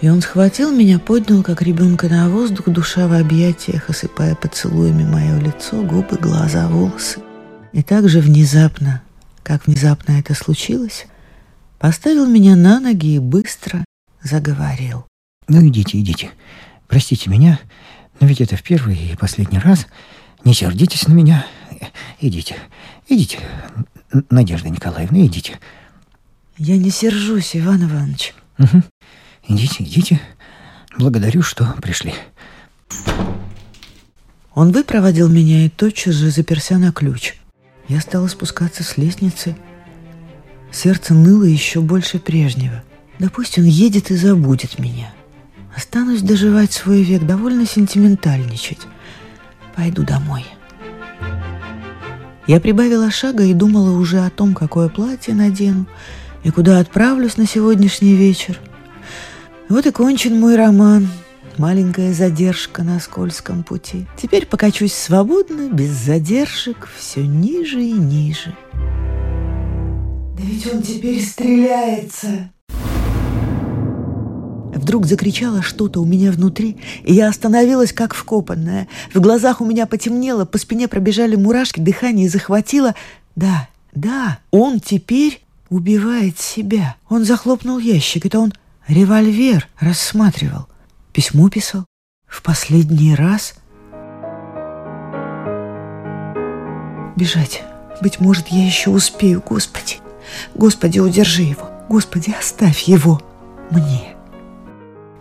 И 0.00 0.08
он 0.08 0.20
схватил 0.20 0.70
меня, 0.70 0.98
поднял, 0.98 1.42
как 1.42 1.62
ребенка 1.62 2.08
на 2.08 2.28
воздух, 2.28 2.68
душа 2.68 3.08
в 3.08 3.18
объятиях, 3.18 3.88
осыпая 3.88 4.34
поцелуями 4.34 5.04
мое 5.04 5.38
лицо, 5.40 5.82
губы, 5.82 6.18
глаза, 6.18 6.68
волосы. 6.68 7.20
И 7.72 7.82
так 7.82 8.08
же 8.08 8.20
внезапно, 8.20 9.02
как 9.42 9.66
внезапно 9.66 10.12
это 10.18 10.34
случилось, 10.34 11.06
поставил 11.78 12.26
меня 12.26 12.54
на 12.54 12.80
ноги 12.80 13.14
и 13.14 13.18
быстро 13.18 13.82
заговорил. 14.22 15.06
«Ну, 15.48 15.66
идите, 15.66 15.98
идите. 16.00 16.30
Простите 16.86 17.30
меня, 17.30 17.58
но 18.20 18.26
ведь 18.26 18.42
это 18.42 18.56
в 18.56 18.62
первый 18.62 18.96
и 18.96 19.16
последний 19.16 19.58
раз. 19.58 19.86
Не 20.44 20.52
сердитесь 20.52 21.06
на 21.06 21.12
меня. 21.14 21.46
Идите, 22.20 22.56
идите, 23.08 23.38
Надежда 24.28 24.68
Николаевна, 24.68 25.24
идите». 25.24 25.58
Я 26.56 26.76
не 26.76 26.90
сержусь, 26.90 27.56
Иван 27.56 27.84
Иванович. 27.84 28.34
Угу. 28.58 28.82
Идите, 29.48 29.82
идите. 29.82 30.20
Благодарю, 30.96 31.42
что 31.42 31.74
пришли. 31.82 32.14
Он 34.54 34.70
выпроводил 34.70 35.28
меня 35.28 35.66
и 35.66 35.68
тотчас 35.68 36.14
же 36.14 36.30
заперся 36.30 36.78
на 36.78 36.92
ключ. 36.92 37.34
Я 37.88 38.00
стала 38.00 38.28
спускаться 38.28 38.84
с 38.84 38.96
лестницы. 38.96 39.56
Сердце 40.70 41.12
ныло 41.12 41.44
еще 41.44 41.80
больше 41.80 42.20
прежнего. 42.20 42.82
Да 43.18 43.28
пусть 43.30 43.58
он 43.58 43.64
едет 43.64 44.10
и 44.10 44.16
забудет 44.16 44.78
меня. 44.78 45.12
Останусь 45.76 46.22
доживать 46.22 46.72
свой 46.72 47.02
век, 47.02 47.26
довольно 47.26 47.66
сентиментальничать. 47.66 48.80
Пойду 49.74 50.04
домой. 50.04 50.46
Я 52.46 52.60
прибавила 52.60 53.10
шага 53.10 53.42
и 53.42 53.54
думала 53.54 53.98
уже 53.98 54.20
о 54.20 54.30
том, 54.30 54.54
какое 54.54 54.88
платье 54.88 55.34
надену, 55.34 55.86
и 56.44 56.50
куда 56.50 56.78
отправлюсь 56.78 57.36
на 57.36 57.46
сегодняшний 57.46 58.14
вечер. 58.14 58.60
Вот 59.68 59.86
и 59.86 59.90
кончен 59.90 60.38
мой 60.38 60.56
роман. 60.56 61.08
Маленькая 61.56 62.12
задержка 62.12 62.82
на 62.82 63.00
скользком 63.00 63.62
пути. 63.62 64.06
Теперь 64.16 64.44
покачусь 64.44 64.92
свободно, 64.92 65.70
без 65.70 65.90
задержек, 65.90 66.88
все 66.98 67.22
ниже 67.22 67.82
и 67.82 67.92
ниже. 67.92 68.54
Да 68.72 70.42
ведь 70.42 70.72
он 70.72 70.82
теперь 70.82 71.22
стреляется. 71.22 72.50
Вдруг 74.74 75.06
закричало 75.06 75.62
что-то 75.62 76.00
у 76.00 76.04
меня 76.04 76.32
внутри, 76.32 76.76
и 77.04 77.14
я 77.14 77.28
остановилась, 77.28 77.92
как 77.92 78.14
вкопанная. 78.14 78.88
В 79.14 79.20
глазах 79.20 79.60
у 79.60 79.64
меня 79.64 79.86
потемнело, 79.86 80.44
по 80.44 80.58
спине 80.58 80.88
пробежали 80.88 81.36
мурашки, 81.36 81.80
дыхание 81.80 82.28
захватило. 82.28 82.94
Да, 83.36 83.68
да, 83.94 84.40
он 84.50 84.80
теперь 84.80 85.43
убивает 85.68 86.38
себя. 86.38 86.96
Он 87.08 87.24
захлопнул 87.24 87.78
ящик. 87.78 88.26
Это 88.26 88.38
он 88.38 88.52
револьвер 88.86 89.68
рассматривал. 89.80 90.68
Письмо 91.12 91.48
писал. 91.48 91.86
В 92.26 92.42
последний 92.42 93.14
раз. 93.14 93.54
Бежать. 97.16 97.62
Быть 98.00 98.20
может, 98.20 98.48
я 98.48 98.66
еще 98.66 98.90
успею, 98.90 99.42
Господи. 99.46 99.98
Господи, 100.54 100.98
удержи 100.98 101.42
его. 101.42 101.70
Господи, 101.88 102.34
оставь 102.38 102.82
его 102.82 103.22
мне. 103.70 104.13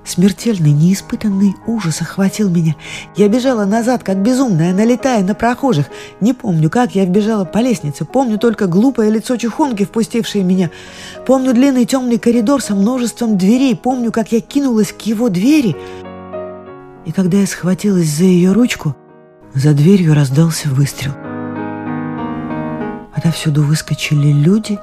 Смертельный, 0.06 0.72
неиспытанный 0.72 1.56
ужас 1.66 2.02
охватил 2.02 2.50
меня. 2.50 2.76
Я 3.16 3.30
бежала 3.30 3.64
назад, 3.64 4.04
как 4.04 4.18
безумная, 4.18 4.74
налетая 4.74 5.24
на 5.24 5.34
прохожих. 5.34 5.86
Не 6.20 6.34
помню, 6.34 6.70
как 6.70 6.94
я 6.94 7.06
вбежала 7.06 7.46
по 7.46 7.60
лестнице. 7.60 8.04
Помню 8.04 8.38
только 8.38 8.68
глупое 8.68 9.10
лицо 9.10 9.38
чухонки, 9.38 9.86
впустившее 9.86 10.44
меня. 10.44 10.72
Помню 11.26 11.54
длинный 11.54 11.86
темный 11.86 12.20
коридор 12.20 12.62
со 12.62 12.76
множеством 12.76 13.38
дверей. 13.38 13.76
Помню, 13.78 14.12
как 14.12 14.34
я 14.34 14.42
кинулась 14.42 14.92
к 14.92 15.02
его 15.04 15.30
двери. 15.30 15.76
И 17.06 17.12
когда 17.14 17.38
я 17.38 17.48
схватилась 17.48 18.10
за 18.10 18.26
ее 18.26 18.52
ручку, 18.52 18.96
за 19.54 19.74
дверью 19.74 20.14
раздался 20.14 20.68
выстрел. 20.68 21.14
Отовсюду 23.14 23.64
выскочили 23.64 24.34
люди, 24.34 24.80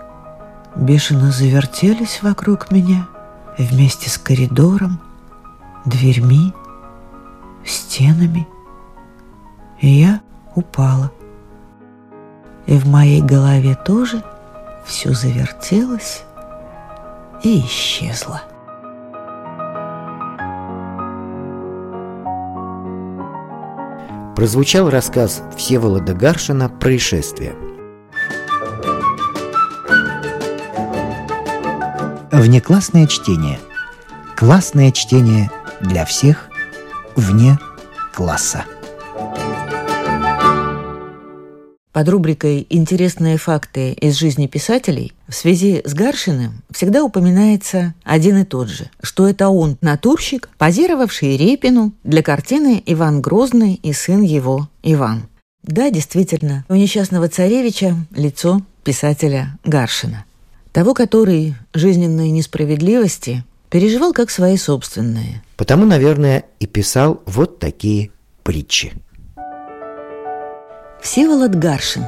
бешено 0.77 1.31
завертелись 1.31 2.21
вокруг 2.23 2.71
меня 2.71 3.07
вместе 3.59 4.09
с 4.09 4.17
коридором, 4.17 5.01
дверьми, 5.85 6.53
стенами. 7.65 8.47
И 9.81 9.89
я 9.89 10.21
упала. 10.55 11.11
И 12.67 12.77
в 12.77 12.87
моей 12.87 13.23
голове 13.23 13.75
тоже 13.75 14.23
все 14.85 15.13
завертелось 15.13 16.23
и 17.43 17.61
исчезло. 17.61 18.43
Прозвучал 24.37 24.89
рассказ 24.89 25.43
Всеволода 25.57 26.15
Гаршина 26.15 26.69
«Происшествие». 26.69 27.55
Внеклассное 32.31 33.07
чтение. 33.07 33.59
Классное 34.35 34.93
чтение 34.93 35.51
для 35.81 36.05
всех 36.05 36.49
вне 37.17 37.59
класса. 38.15 38.65
Под 41.93 42.09
рубрикой 42.09 42.67
«Интересные 42.71 43.37
факты 43.37 43.93
из 43.93 44.17
жизни 44.17 44.47
писателей» 44.47 45.13
в 45.27 45.35
связи 45.35 45.83
с 45.85 45.93
Гаршиным 45.93 46.63
всегда 46.71 47.03
упоминается 47.03 47.95
один 48.05 48.39
и 48.39 48.45
тот 48.45 48.69
же, 48.69 48.91
что 49.03 49.29
это 49.29 49.49
он, 49.49 49.77
натурщик, 49.81 50.49
позировавший 50.57 51.37
Репину 51.37 51.93
для 52.05 52.23
картины 52.23 52.81
«Иван 52.87 53.21
Грозный 53.21 53.75
и 53.75 53.93
сын 53.93 54.23
его 54.23 54.69
Иван». 54.85 55.25
Да, 55.65 55.91
действительно, 55.91 56.65
у 56.69 56.75
несчастного 56.75 57.29
царевича 57.29 57.97
лицо 58.15 58.63
писателя 58.85 59.59
Гаршина. 59.65 60.25
Того, 60.73 60.95
который 60.95 61.57
жизненные 61.75 62.31
несправедливости 62.31 63.45
переживал 63.71 64.13
как 64.13 64.31
свои 64.31 64.57
собственные. 64.57 65.43
Потому, 65.57 65.87
наверное, 65.87 66.45
и 66.59 66.67
писал 66.67 67.23
вот 67.25 67.59
такие 67.59 68.11
притчи. 68.43 68.93
Всеволод 71.01 71.55
Гаршин. 71.55 72.05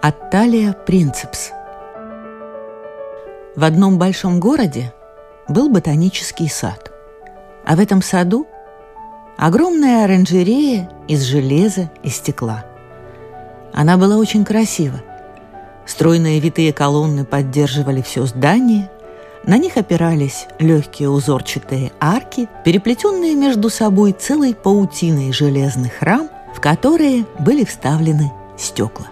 Атталия 0.00 0.72
Принцепс. 0.72 1.50
В 3.54 3.64
одном 3.64 3.98
большом 3.98 4.40
городе 4.40 4.92
был 5.48 5.68
ботанический 5.68 6.48
сад. 6.48 6.90
А 7.64 7.76
в 7.76 7.80
этом 7.80 8.00
саду 8.00 8.46
огромная 9.36 10.04
оранжерея 10.04 10.90
из 11.08 11.22
железа 11.22 11.90
и 12.02 12.08
стекла. 12.08 12.64
Она 13.72 13.96
была 13.96 14.16
очень 14.16 14.44
красива. 14.44 15.02
Стройные 15.86 16.40
витые 16.40 16.72
колонны 16.72 17.24
поддерживали 17.24 18.02
все 18.02 18.24
здание, 18.26 18.90
на 19.44 19.58
них 19.58 19.76
опирались 19.76 20.46
легкие 20.58 21.10
узорчатые 21.10 21.92
арки, 22.00 22.48
переплетенные 22.64 23.34
между 23.34 23.70
собой 23.70 24.12
целой 24.12 24.54
паутиной 24.54 25.32
железных 25.32 26.00
рам, 26.00 26.28
в 26.54 26.60
которые 26.60 27.24
были 27.40 27.64
вставлены 27.64 28.30
стекла. 28.56 29.06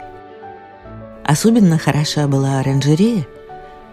Особенно 1.24 1.78
хороша 1.78 2.28
была 2.28 2.60
оранжерея, 2.60 3.26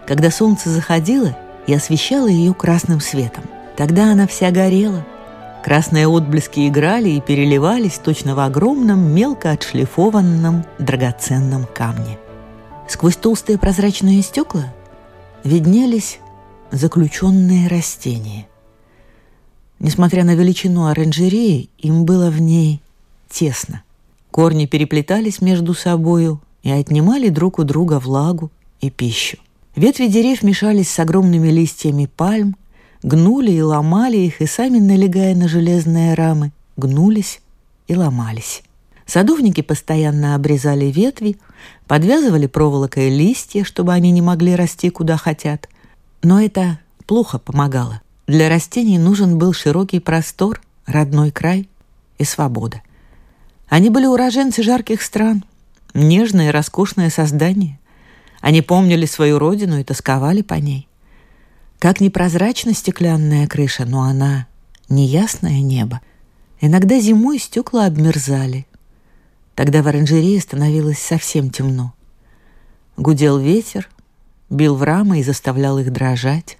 когда 0.06 0.30
солнце 0.30 0.70
заходило 0.70 1.36
и 1.66 1.74
освещало 1.74 2.28
ее 2.28 2.54
красным 2.54 3.00
светом. 3.00 3.44
Тогда 3.76 4.12
она 4.12 4.26
вся 4.26 4.50
горела. 4.50 5.04
Красные 5.64 6.08
отблески 6.08 6.68
играли 6.68 7.10
и 7.10 7.20
переливались 7.20 7.98
точно 7.98 8.34
в 8.34 8.40
огромном, 8.40 9.12
мелко 9.12 9.50
отшлифованном 9.50 10.64
драгоценном 10.78 11.66
камне. 11.74 12.18
Сквозь 12.88 13.16
толстые 13.16 13.58
прозрачные 13.58 14.22
стекла 14.22 14.72
виднелись 15.44 16.20
заключенные 16.72 17.68
растения. 17.68 18.46
Несмотря 19.78 20.24
на 20.24 20.34
величину 20.34 20.86
оранжереи, 20.86 21.70
им 21.78 22.04
было 22.04 22.30
в 22.30 22.40
ней 22.40 22.80
тесно. 23.28 23.82
Корни 24.30 24.66
переплетались 24.66 25.40
между 25.40 25.74
собою 25.74 26.40
и 26.62 26.70
отнимали 26.70 27.28
друг 27.28 27.58
у 27.58 27.64
друга 27.64 27.98
влагу 27.98 28.50
и 28.80 28.90
пищу. 28.90 29.38
Ветви 29.76 30.08
деревьев 30.08 30.42
мешались 30.42 30.90
с 30.90 30.98
огромными 30.98 31.48
листьями 31.48 32.06
пальм, 32.06 32.56
гнули 33.02 33.52
и 33.52 33.62
ломали 33.62 34.16
их, 34.16 34.40
и 34.40 34.46
сами, 34.46 34.78
налегая 34.78 35.36
на 35.36 35.46
железные 35.46 36.14
рамы, 36.14 36.52
гнулись 36.76 37.40
и 37.86 37.94
ломались. 37.94 38.62
Садовники 39.06 39.62
постоянно 39.62 40.34
обрезали 40.34 40.86
ветви, 40.86 41.36
подвязывали 41.86 42.46
проволокой 42.46 43.08
листья, 43.08 43.64
чтобы 43.64 43.92
они 43.92 44.10
не 44.10 44.20
могли 44.20 44.54
расти 44.56 44.90
куда 44.90 45.16
хотят– 45.16 45.68
но 46.22 46.40
это 46.40 46.78
плохо 47.06 47.38
помогало. 47.38 48.02
Для 48.26 48.48
растений 48.48 48.98
нужен 48.98 49.38
был 49.38 49.52
широкий 49.52 50.00
простор, 50.00 50.60
родной 50.86 51.30
край 51.30 51.68
и 52.18 52.24
свобода. 52.24 52.82
Они 53.68 53.90
были 53.90 54.06
уроженцы 54.06 54.62
жарких 54.62 55.02
стран, 55.02 55.44
нежные, 55.94 56.50
роскошные 56.50 57.10
создания. 57.10 57.78
Они 58.40 58.62
помнили 58.62 59.06
свою 59.06 59.38
родину 59.38 59.78
и 59.78 59.84
тосковали 59.84 60.42
по 60.42 60.54
ней. 60.54 60.88
Как 61.78 62.00
непрозрачна 62.00 62.74
стеклянная 62.74 63.46
крыша, 63.46 63.84
но 63.84 64.02
она 64.02 64.46
неясное 64.88 65.60
небо. 65.60 66.00
Иногда 66.60 66.98
зимой 66.98 67.38
стекла 67.38 67.86
обмерзали. 67.86 68.66
Тогда 69.54 69.82
в 69.82 69.88
оранжерее 69.88 70.40
становилось 70.40 70.98
совсем 70.98 71.50
темно. 71.50 71.92
Гудел 72.96 73.38
ветер, 73.38 73.88
бил 74.50 74.74
в 74.74 74.82
рамы 74.82 75.20
и 75.20 75.22
заставлял 75.22 75.78
их 75.78 75.92
дрожать. 75.92 76.58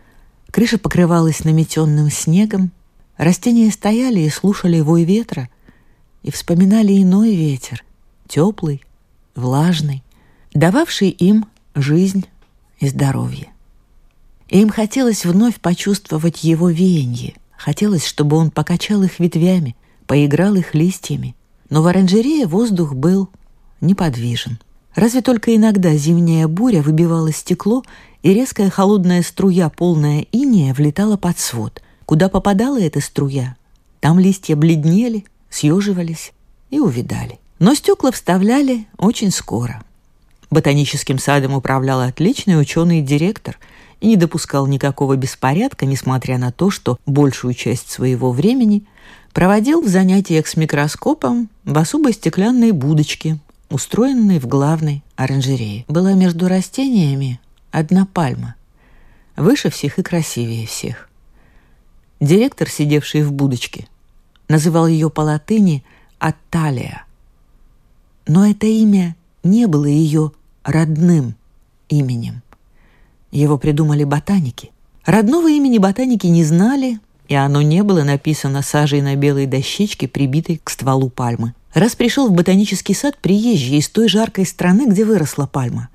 Крыша 0.51 0.79
покрывалась 0.79 1.45
наметенным 1.45 2.11
снегом. 2.11 2.71
Растения 3.17 3.71
стояли 3.71 4.21
и 4.21 4.31
слушали 4.31 4.81
вой 4.81 5.05
ветра 5.05 5.49
и 6.23 6.31
вспоминали 6.31 7.03
иной 7.03 7.35
ветер, 7.35 7.85
теплый, 8.29 8.83
влажный, 9.35 10.03
дававший 10.53 11.11
им 11.11 11.47
жизнь 11.75 12.27
и 12.81 12.89
здоровье. 12.89 13.49
И 14.49 14.61
им 14.61 14.71
хотелось 14.71 15.25
вновь 15.25 15.57
почувствовать 15.57 16.45
его 16.45 16.71
веяние, 16.71 17.35
хотелось, 17.57 18.07
чтобы 18.07 18.37
он 18.37 18.51
покачал 18.51 19.03
их 19.03 19.19
ветвями, 19.19 19.77
поиграл 20.07 20.55
их 20.55 20.75
листьями. 20.75 21.35
Но 21.71 21.83
в 21.83 21.87
оранжерее 21.87 22.47
воздух 22.47 22.95
был 22.95 23.29
неподвижен— 23.81 24.59
Разве 24.99 25.21
только 25.23 25.55
иногда 25.55 25.95
зимняя 25.95 26.49
буря 26.49 26.83
выбивала 26.83 27.33
стекло, 27.33 27.85
и 28.25 28.35
резкая 28.35 28.69
холодная 28.69 29.23
струя, 29.23 29.69
полная 29.69 30.27
иния, 30.33 30.75
влетала 30.75 31.17
под 31.17 31.39
свод. 31.39 31.81
Куда 32.05 32.29
попадала 32.29 32.81
эта 32.81 33.01
струя? 33.01 33.57
Там 34.01 34.19
листья 34.19 34.57
бледнели, 34.57 35.25
съеживались 35.51 36.33
и 36.71 36.81
увидали. 36.81 37.39
Но 37.61 37.77
стекла 37.77 38.11
вставляли 38.11 38.89
очень 38.97 39.31
скоро. 39.31 39.85
Ботаническим 40.51 41.21
садом 41.21 41.55
управлял 41.55 42.01
отличный 42.01 42.61
ученый-директор 42.61 43.57
и 44.01 44.09
не 44.09 44.17
допускал 44.17 44.67
никакого 44.67 45.15
беспорядка, 45.15 45.87
несмотря 45.87 46.39
на 46.39 46.51
то, 46.51 46.71
что 46.71 46.99
большую 47.07 47.55
часть 47.55 47.89
своего 47.89 48.33
времени 48.33 48.83
проводил 49.33 49.81
в 49.81 49.87
занятиях 49.87 50.49
с 50.49 50.57
микроскопом 50.57 51.51
в 51.63 51.79
особой 51.79 52.15
стеклянной 52.15 52.73
будочке, 52.73 53.39
устроенной 53.71 54.39
в 54.39 54.47
главной 54.47 55.03
оранжерее. 55.17 55.85
Была 55.89 56.15
между 56.15 56.49
растениями 56.49 57.41
одна 57.71 58.07
пальма, 58.07 58.55
выше 59.37 59.71
всех 59.71 59.99
и 59.99 60.03
красивее 60.03 60.67
всех. 60.67 61.09
Директор, 62.21 62.69
сидевший 62.69 63.23
в 63.23 63.33
будочке, 63.33 63.87
называл 64.49 64.87
ее 64.87 65.11
по 65.11 65.21
латыни 65.21 65.85
Атталия. 66.19 67.05
Но 68.27 68.47
это 68.47 68.67
имя 68.67 69.17
не 69.43 69.67
было 69.67 69.87
ее 69.87 70.33
родным 70.65 71.35
именем. 71.89 72.43
Его 73.31 73.59
придумали 73.59 74.05
ботаники. 74.05 74.71
Родного 75.05 75.49
имени 75.51 75.79
ботаники 75.79 76.27
не 76.27 76.45
знали, 76.45 76.99
и 77.29 77.35
оно 77.35 77.61
не 77.61 77.83
было 77.83 78.03
написано 78.03 78.62
сажей 78.62 79.03
на 79.03 79.14
белой 79.14 79.47
дощечке, 79.47 80.09
прибитой 80.09 80.61
к 80.64 80.71
стволу 80.71 81.11
пальмы. 81.11 81.55
Раз 81.75 81.95
пришел 81.95 82.29
в 82.29 82.33
ботанический 82.33 82.95
сад 82.95 83.19
приезжий 83.19 83.77
из 83.77 83.88
той 83.88 84.09
жаркой 84.09 84.47
страны, 84.47 84.87
где 84.88 85.05
выросла 85.05 85.47
пальма. 85.47 85.91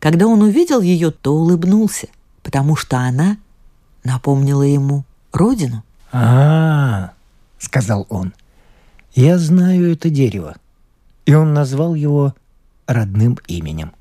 Когда 0.00 0.26
он 0.26 0.42
увидел 0.42 0.80
ее, 0.80 1.12
то 1.12 1.34
улыбнулся, 1.34 2.08
потому 2.42 2.74
что 2.74 2.98
она 2.98 3.38
напомнила 4.02 4.62
ему 4.62 5.04
родину. 5.32 5.84
а, 6.12 6.18
-а, 6.18 7.08
-а 7.08 7.10
сказал 7.58 8.06
он,— 8.10 8.34
«я 9.14 9.38
знаю 9.38 9.92
это 9.92 10.10
дерево». 10.10 10.56
И 11.24 11.34
он 11.34 11.54
назвал 11.54 11.94
его 11.94 12.34
родным 12.86 13.38
именем. 13.46 13.92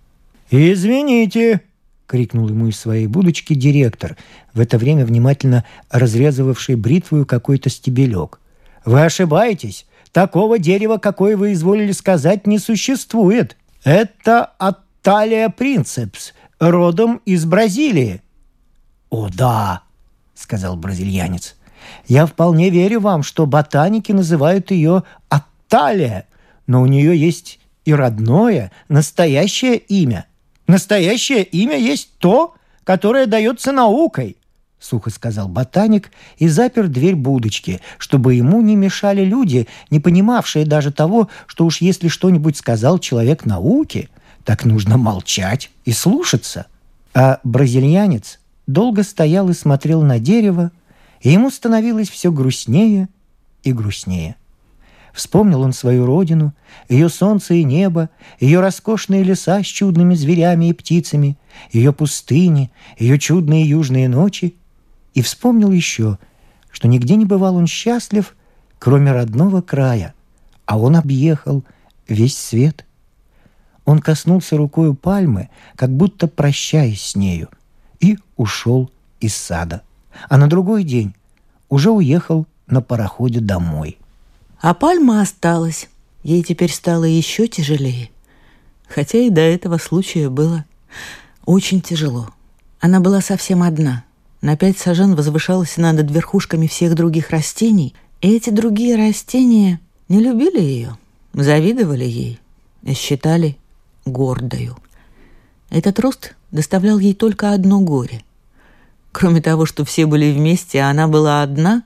«Извините!»— 0.50 1.62
крикнул 2.14 2.48
ему 2.48 2.68
из 2.68 2.80
своей 2.80 3.08
будочки 3.08 3.56
директор, 3.56 4.16
в 4.54 4.60
это 4.60 4.78
время 4.78 5.04
внимательно 5.04 5.66
разрезывавший 5.90 6.76
бритвою 6.76 7.26
какой-то 7.26 7.72
стебелек. 7.72 8.40
«Вы 8.86 9.04
ошибаетесь. 9.04 9.88
Такого 10.12 10.60
дерева, 10.60 10.98
какое 10.98 11.36
вы 11.36 11.54
изволили 11.54 11.92
сказать, 11.92 12.46
не 12.46 12.60
существует. 12.60 13.58
Это 13.84 14.46
Атталия 14.60 15.50
принцепс, 15.50 16.34
родом 16.60 17.20
из 17.26 17.46
Бразилии». 17.46 18.22
«О, 19.10 19.30
да»,— 19.34 19.82
сказал 20.36 20.76
бразильянец. 20.76 21.56
«Я 22.08 22.28
вполне 22.28 22.70
верю 22.70 23.00
вам, 23.00 23.24
что 23.24 23.48
ботаники 23.48 24.12
называют 24.12 24.70
ее 24.70 25.02
Атталия, 25.30 26.28
но 26.68 26.84
у 26.84 26.86
нее 26.86 27.20
есть 27.20 27.60
и 27.86 27.94
родное, 27.96 28.72
настоящее 28.88 29.78
имя. 29.78 30.28
Настоящее 30.68 31.44
имя 31.44 31.78
есть 31.78 32.10
то, 32.18 32.56
которое 32.84 33.26
дается 33.26 33.72
наукой 33.72 34.38
сухо 34.84 35.10
сказал 35.10 35.48
ботаник 35.48 36.12
и 36.38 36.48
запер 36.48 36.88
дверь 36.88 37.16
будочки, 37.16 37.80
чтобы 37.98 38.36
ему 38.36 38.62
не 38.62 38.76
мешали 38.76 39.24
люди, 39.24 39.68
не 39.90 40.00
понимавшие 40.00 40.66
даже 40.66 40.92
того, 40.92 41.30
что 41.48 41.66
уж 41.66 41.82
если 41.82 42.10
что-нибудь 42.10 42.58
сказал 42.58 43.00
человек 43.00 43.46
науки, 43.46 44.10
так 44.44 44.66
нужно 44.66 44.98
молчать 44.98 45.72
и 45.86 45.94
слушаться. 45.94 46.68
А 47.14 47.40
бразильянец 47.44 48.40
долго 48.68 49.04
стоял 49.04 49.50
и 49.50 49.54
смотрел 49.54 50.02
на 50.02 50.20
дерево, 50.20 50.72
и 51.22 51.32
ему 51.32 51.50
становилось 51.50 52.10
все 52.10 52.32
грустнее 52.32 53.08
и 53.64 53.72
грустнее. 53.72 54.36
Вспомнил 55.14 55.62
он 55.62 55.72
свою 55.72 56.06
родину, 56.06 56.54
ее 56.90 57.08
солнце 57.08 57.54
и 57.54 57.64
небо, 57.64 58.10
ее 58.40 58.60
роскошные 58.60 59.24
леса 59.24 59.64
с 59.64 59.66
чудными 59.66 60.16
зверями 60.16 60.70
и 60.70 60.74
птицами, 60.74 61.38
ее 61.72 61.94
пустыни, 61.94 62.72
ее 62.98 63.18
чудные 63.18 63.64
южные 63.70 64.10
ночи— 64.10 64.56
и 65.14 65.22
вспомнил 65.22 65.72
еще, 65.72 66.18
что 66.72 66.88
нигде 66.88 67.16
не 67.16 67.26
бывал 67.26 67.56
он 67.56 67.68
счастлив, 67.68 68.36
кроме 68.80 69.12
родного 69.12 69.62
края, 69.62 70.14
а 70.66 70.78
он 70.78 70.96
объехал 70.96 71.64
весь 72.08 72.38
свет. 72.38 72.86
Он 73.86 74.00
коснулся 74.00 74.58
рукою 74.58 74.96
пальмы, 74.96 75.50
как 75.76 75.92
будто 75.92 76.28
прощаясь 76.28 77.02
с 77.02 77.16
нею, 77.16 77.50
и 78.00 78.18
ушел 78.38 78.92
из 79.20 79.36
сада. 79.36 79.82
А 80.30 80.38
на 80.38 80.48
другой 80.48 80.84
день 80.84 81.14
уже 81.70 81.92
уехал 81.92 82.48
на 82.68 82.82
пароходе 82.82 83.40
домой. 83.40 83.98
А 84.64 84.74
пальма 84.74 85.20
осталась. 85.20 85.90
Ей 86.24 86.42
теперь 86.42 86.72
стало 86.72 87.04
еще 87.04 87.48
тяжелее. 87.48 88.10
Хотя 88.88 89.18
и 89.18 89.30
до 89.30 89.42
этого 89.42 89.78
случая 89.78 90.30
было 90.30 90.64
очень 91.44 91.82
тяжело. 91.82 92.30
Она 92.80 93.02
была 93.02 93.20
совсем 93.20 93.62
одна. 93.62 94.06
На 94.40 94.56
пять 94.56 94.78
сажен 94.78 95.16
возвышалась 95.16 95.76
над 95.76 96.10
верхушками 96.10 96.68
всех 96.68 96.96
других 96.96 97.32
растений, 97.32 97.94
и 98.22 98.38
эти 98.38 98.52
другие 98.52 98.96
растения 98.96 99.82
не 100.08 100.22
любили 100.22 100.62
ее, 100.62 100.98
завидовали 101.34 102.06
ей 102.06 102.40
и 102.84 102.94
считали 102.94 103.58
гордою. 104.06 104.78
Этот 105.72 106.00
рост 106.00 106.36
доставлял 106.52 107.00
ей 107.00 107.16
только 107.16 107.52
одно 107.52 107.82
горе. 107.82 108.24
Кроме 109.12 109.42
того, 109.42 109.66
что 109.66 109.84
все 109.84 110.06
были 110.06 110.32
вместе, 110.32 110.80
а 110.80 110.90
она 110.90 111.10
была 111.10 111.44
одна, 111.44 111.84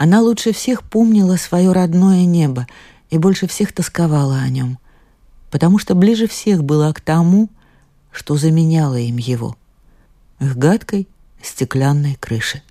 она 0.00 0.22
лучше 0.22 0.54
всех 0.54 0.82
помнила 0.82 1.36
свое 1.36 1.72
родное 1.72 2.24
небо 2.24 2.66
и 3.10 3.18
больше 3.18 3.46
всех 3.46 3.70
тосковала 3.74 4.38
о 4.38 4.48
нем, 4.48 4.78
потому 5.50 5.78
что 5.78 5.94
ближе 5.94 6.26
всех 6.26 6.64
была 6.64 6.90
к 6.94 7.02
тому, 7.02 7.50
что 8.10 8.38
заменяло 8.38 8.98
им 8.98 9.18
его, 9.18 9.58
их 10.38 10.56
гадкой 10.56 11.06
стеклянной 11.42 12.16
крыши. 12.18 12.62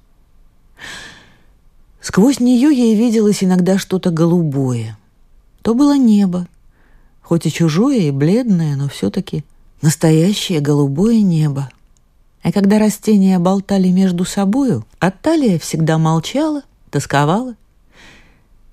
Сквозь 2.01 2.39
нее 2.39 2.75
ей 2.75 2.95
виделось 2.95 3.43
иногда 3.43 3.77
что-то 3.77 4.09
голубое. 4.09 4.97
То 5.61 5.75
было 5.75 5.95
небо, 5.95 6.47
хоть 7.21 7.45
и 7.45 7.51
чужое 7.51 7.99
и 7.99 8.11
бледное, 8.11 8.75
но 8.75 8.89
все-таки 8.89 9.45
настоящее 9.83 10.61
голубое 10.61 11.21
небо. 11.21 11.69
А 12.41 12.51
когда 12.51 12.79
растения 12.79 13.37
болтали 13.37 13.89
между 13.89 14.25
собою, 14.25 14.83
Атталия 14.97 15.59
всегда 15.59 15.99
молчала, 15.99 16.63
тосковала 16.89 17.55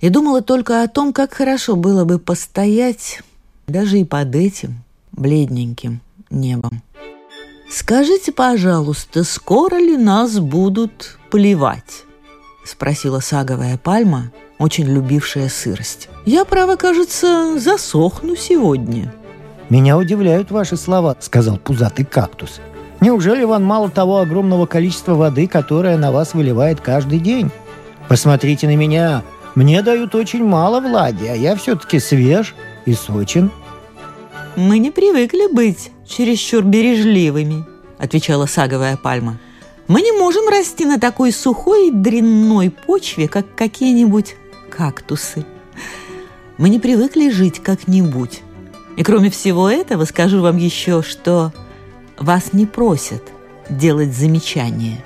и 0.01 0.09
думала 0.09 0.43
только 0.43 0.83
о 0.83 0.89
том, 0.89 1.13
как 1.13 1.35
хорошо 1.35 1.77
было 1.77 2.05
бы 2.05 2.19
постоять 2.19 3.21
даже 3.67 3.99
и 3.99 4.05
под 4.05 4.35
этим 4.35 4.83
бледненьким 5.13 6.01
небом. 6.31 6.83
«Скажите, 7.69 8.31
пожалуйста, 8.31 9.25
скоро 9.25 9.77
ли 9.77 9.97
нас 9.97 10.39
будут 10.39 11.19
плевать?»— 11.31 12.05
спросила 12.65 13.21
саговая 13.21 13.77
пальма, 13.77 14.31
очень 14.59 14.87
любившая 14.87 15.49
сырость. 15.49 16.09
«Я, 16.25 16.45
право, 16.45 16.77
кажется, 16.77 17.59
засохну 17.59 18.37
сегодня». 18.37 19.13
«Меня 19.69 19.99
удивляют 19.99 20.53
ваши 20.53 20.77
слова»,— 20.77 21.17
сказал 21.21 21.59
пузатый 21.59 22.05
кактус. 22.05 22.61
«Неужели 23.01 23.43
вам 23.43 23.65
мало 23.65 23.91
того 23.91 24.19
огромного 24.19 24.67
количества 24.67 25.15
воды, 25.15 25.49
которое 25.49 25.99
на 25.99 26.13
вас 26.13 26.35
выливает 26.35 26.81
каждый 26.81 27.19
день? 27.19 27.51
Посмотрите 28.09 28.67
на 28.67 28.77
меня. 28.77 29.23
Мне 29.55 29.83
дают 29.83 30.15
очень 30.15 30.45
мало 30.45 30.81
влаги, 30.81 31.27
а 31.27 31.35
я 31.35 31.57
все-таки 31.57 31.99
свеж 31.99 32.55
и 32.85 32.95
сочен». 32.95 33.51
«Мы 34.55 34.79
не 34.79 34.91
привыкли 34.91 35.53
быть 35.53 35.91
чересчур 36.07 36.63
бережливыми»,— 36.63 37.65
отвечала 37.99 38.47
саговая 38.47 38.97
пальма. 38.97 39.39
«Мы 39.89 40.03
не 40.03 40.13
можем 40.13 40.49
расти 40.49 40.85
на 40.85 40.99
такой 40.99 41.33
сухой 41.33 41.89
и 41.89 41.91
дрянной 41.91 42.71
почве, 42.71 43.29
как 43.29 43.55
какие-нибудь 43.55 44.37
кактусы. 44.71 45.45
Мы 46.59 46.71
не 46.71 46.79
привыкли 46.79 47.29
жить 47.29 47.63
как-нибудь. 47.63 48.41
И 48.97 49.03
кроме 49.03 49.31
всего 49.31 49.69
этого 49.69 50.05
скажу 50.05 50.41
вам 50.41 50.57
еще, 50.57 51.03
что 51.03 51.53
вас 52.19 52.53
не 52.53 52.67
просят 52.67 53.23
делать 53.69 54.15
замечания». 54.15 55.05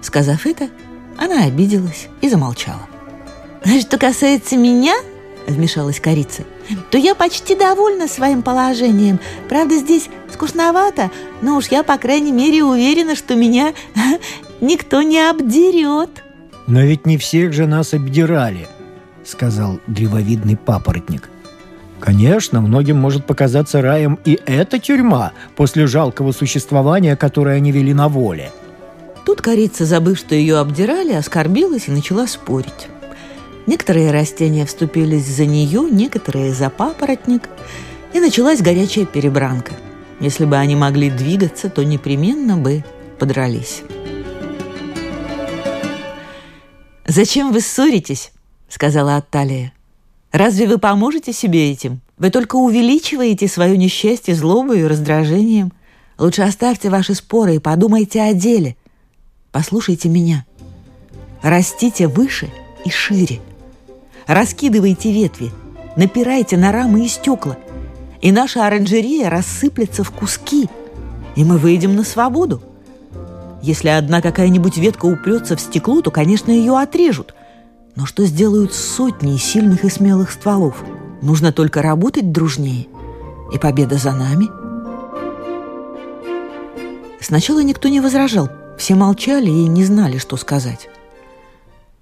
Сказав 0.00 0.46
это, 0.46 0.70
она 1.18 1.44
обиделась 1.44 2.08
и 2.20 2.28
замолчала. 2.28 2.86
«Что 3.80 3.98
касается 3.98 4.56
меня,— 4.56 4.94
вмешалась 5.46 6.00
корица,— 6.00 6.44
то 6.90 6.98
я 6.98 7.14
почти 7.14 7.54
довольна 7.54 8.08
своим 8.08 8.42
положением. 8.42 9.18
Правда, 9.48 9.76
здесь 9.76 10.08
скучновато, 10.32 11.10
но 11.42 11.56
уж 11.56 11.68
я, 11.68 11.82
по 11.82 11.96
крайней 11.98 12.32
мере, 12.32 12.64
уверена, 12.64 13.16
что 13.16 13.34
меня 13.34 13.72
никто 14.60 15.02
не 15.02 15.20
обдерет. 15.20 16.22
«Но 16.66 16.80
ведь 16.80 17.06
не 17.06 17.16
всех 17.16 17.52
же 17.52 17.66
нас 17.66 17.94
обдирали»,— 17.94 18.66
сказал 19.24 19.80
древовидный 19.86 20.56
папоротник. 20.56 21.28
Конечно, 22.00 22.60
многим 22.60 22.98
может 22.98 23.24
показаться 23.24 23.80
раем 23.80 24.18
и 24.24 24.38
эта 24.46 24.78
тюрьма 24.78 25.32
после 25.56 25.86
жалкого 25.86 26.32
существования, 26.32 27.16
которое 27.16 27.56
они 27.56 27.72
вели 27.72 27.94
на 27.94 28.08
воле. 28.08 28.52
Тут 29.26 29.42
корица, 29.42 29.84
забыв, 29.84 30.16
что 30.16 30.36
ее 30.36 30.58
обдирали, 30.58 31.12
оскорбилась 31.12 31.88
и 31.88 31.90
начала 31.90 32.28
спорить. 32.28 32.86
Некоторые 33.66 34.12
растения 34.12 34.64
вступились 34.64 35.26
за 35.26 35.46
нее, 35.46 35.88
некоторые 35.90 36.54
за 36.54 36.70
папоротник, 36.70 37.48
и 38.12 38.20
началась 38.20 38.62
горячая 38.62 39.04
перебранка. 39.04 39.72
Если 40.20 40.44
бы 40.44 40.54
они 40.54 40.76
могли 40.76 41.10
двигаться, 41.10 41.68
то 41.68 41.84
непременно 41.84 42.56
бы 42.56 42.84
подрались. 43.18 43.82
«Зачем 47.04 47.50
вы 47.50 47.62
ссоритесь?»— 47.62 48.30
сказала 48.68 49.16
Атталия. 49.16 49.72
«Разве 50.30 50.68
вы 50.68 50.78
поможете 50.78 51.32
себе 51.32 51.72
этим? 51.72 52.00
Вы 52.16 52.30
только 52.30 52.54
увеличиваете 52.54 53.48
свое 53.48 53.76
несчастье 53.76 54.36
злобой 54.36 54.82
и 54.82 54.86
раздражением. 54.86 55.72
Лучше 56.16 56.42
оставьте 56.42 56.90
ваши 56.90 57.14
споры 57.14 57.56
и 57.56 57.58
подумайте 57.58 58.22
о 58.22 58.32
деле. 58.32 58.76
Послушайте 59.56 60.10
меня. 60.10 60.44
Растите 61.40 62.08
выше 62.08 62.50
и 62.84 62.90
шире. 62.90 63.40
Раскидывайте 64.26 65.10
ветви, 65.10 65.50
напирайте 65.96 66.58
на 66.58 66.72
рамы 66.72 67.06
и 67.06 67.08
стекла, 67.08 67.56
и 68.20 68.32
наша 68.32 68.66
оранжерея 68.66 69.30
рассыплется 69.30 70.04
в 70.04 70.10
куски, 70.10 70.68
и 71.36 71.42
мы 71.42 71.56
выйдем 71.56 71.96
на 71.96 72.04
свободу. 72.04 72.60
Если 73.62 73.88
одна 73.88 74.20
какая-нибудь 74.20 74.76
ветка 74.76 75.06
упрется 75.06 75.56
в 75.56 75.60
стекло, 75.62 76.02
то, 76.02 76.10
конечно, 76.10 76.50
ее 76.50 76.78
отрежут. 76.78 77.34
Но 77.94 78.04
что 78.04 78.26
сделают 78.26 78.74
сотни 78.74 79.38
сильных 79.38 79.84
и 79.84 79.88
смелых 79.88 80.32
стволов? 80.32 80.84
Нужно 81.22 81.50
только 81.50 81.80
работать 81.80 82.30
дружнее, 82.30 82.88
и 83.54 83.58
победа 83.58 83.96
за 83.96 84.12
нами. 84.12 84.50
Сначала 87.22 87.62
никто 87.62 87.88
не 87.88 88.02
возражал, 88.02 88.50
все 88.76 88.94
молчали 88.94 89.48
и 89.48 89.66
не 89.66 89.84
знали, 89.84 90.18
что 90.18 90.36
сказать. 90.36 90.88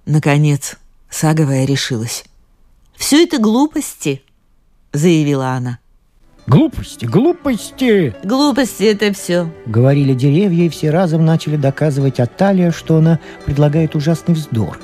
Наконец, 0.05 0.77
Саговая 1.09 1.65
решилась. 1.65 2.25
«Все 2.95 3.23
это 3.23 3.39
глупости»,— 3.39 4.21
заявила 4.93 5.49
она. 5.49 5.79
«Глупости, 6.47 7.05
глупости!» 7.05 8.15
«Глупости— 8.23 8.83
это 8.85 9.11
все»,— 9.13 9.49
говорили 9.65 10.13
деревья, 10.13 10.65
и 10.65 10.69
все 10.69 10.91
разом 10.91 11.25
начали 11.25 11.55
доказывать 11.55 12.19
Аталия, 12.19 12.71
что 12.71 12.97
она 12.97 13.19
предлагает 13.45 13.95
ужасный 13.95 14.35
вздор. 14.35 14.79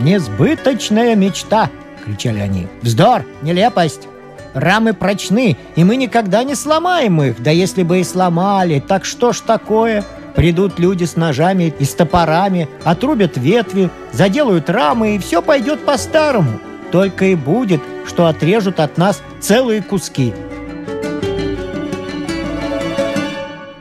«Несбыточная 0.00 1.14
мечта!»— 1.14 1.70
кричали 2.04 2.40
они. 2.40 2.66
«Вздор! 2.82 3.24
Нелепость! 3.42 4.08
Рамы 4.54 4.92
прочны, 4.92 5.56
и 5.76 5.84
мы 5.84 5.96
никогда 5.96 6.42
не 6.42 6.54
сломаем 6.54 7.22
их. 7.22 7.42
Да 7.42 7.50
если 7.50 7.84
бы 7.84 8.00
и 8.00 8.04
сломали, 8.04 8.80
так 8.80 9.04
что 9.04 9.32
ж 9.32 9.40
такое?» 9.40 10.04
Придут 10.34 10.78
люди 10.78 11.04
с 11.04 11.16
ножами 11.16 11.74
и 11.78 11.84
с 11.84 11.94
топорами, 11.94 12.68
отрубят 12.84 13.36
ветви, 13.36 13.90
заделают 14.12 14.70
рамы, 14.70 15.16
и 15.16 15.18
все 15.18 15.42
пойдет 15.42 15.84
по-старому. 15.84 16.58
Только 16.90 17.26
и 17.26 17.34
будет, 17.34 17.80
что 18.06 18.26
отрежут 18.26 18.80
от 18.80 18.98
нас 18.98 19.22
целые 19.40 19.82
куски. 19.82 20.32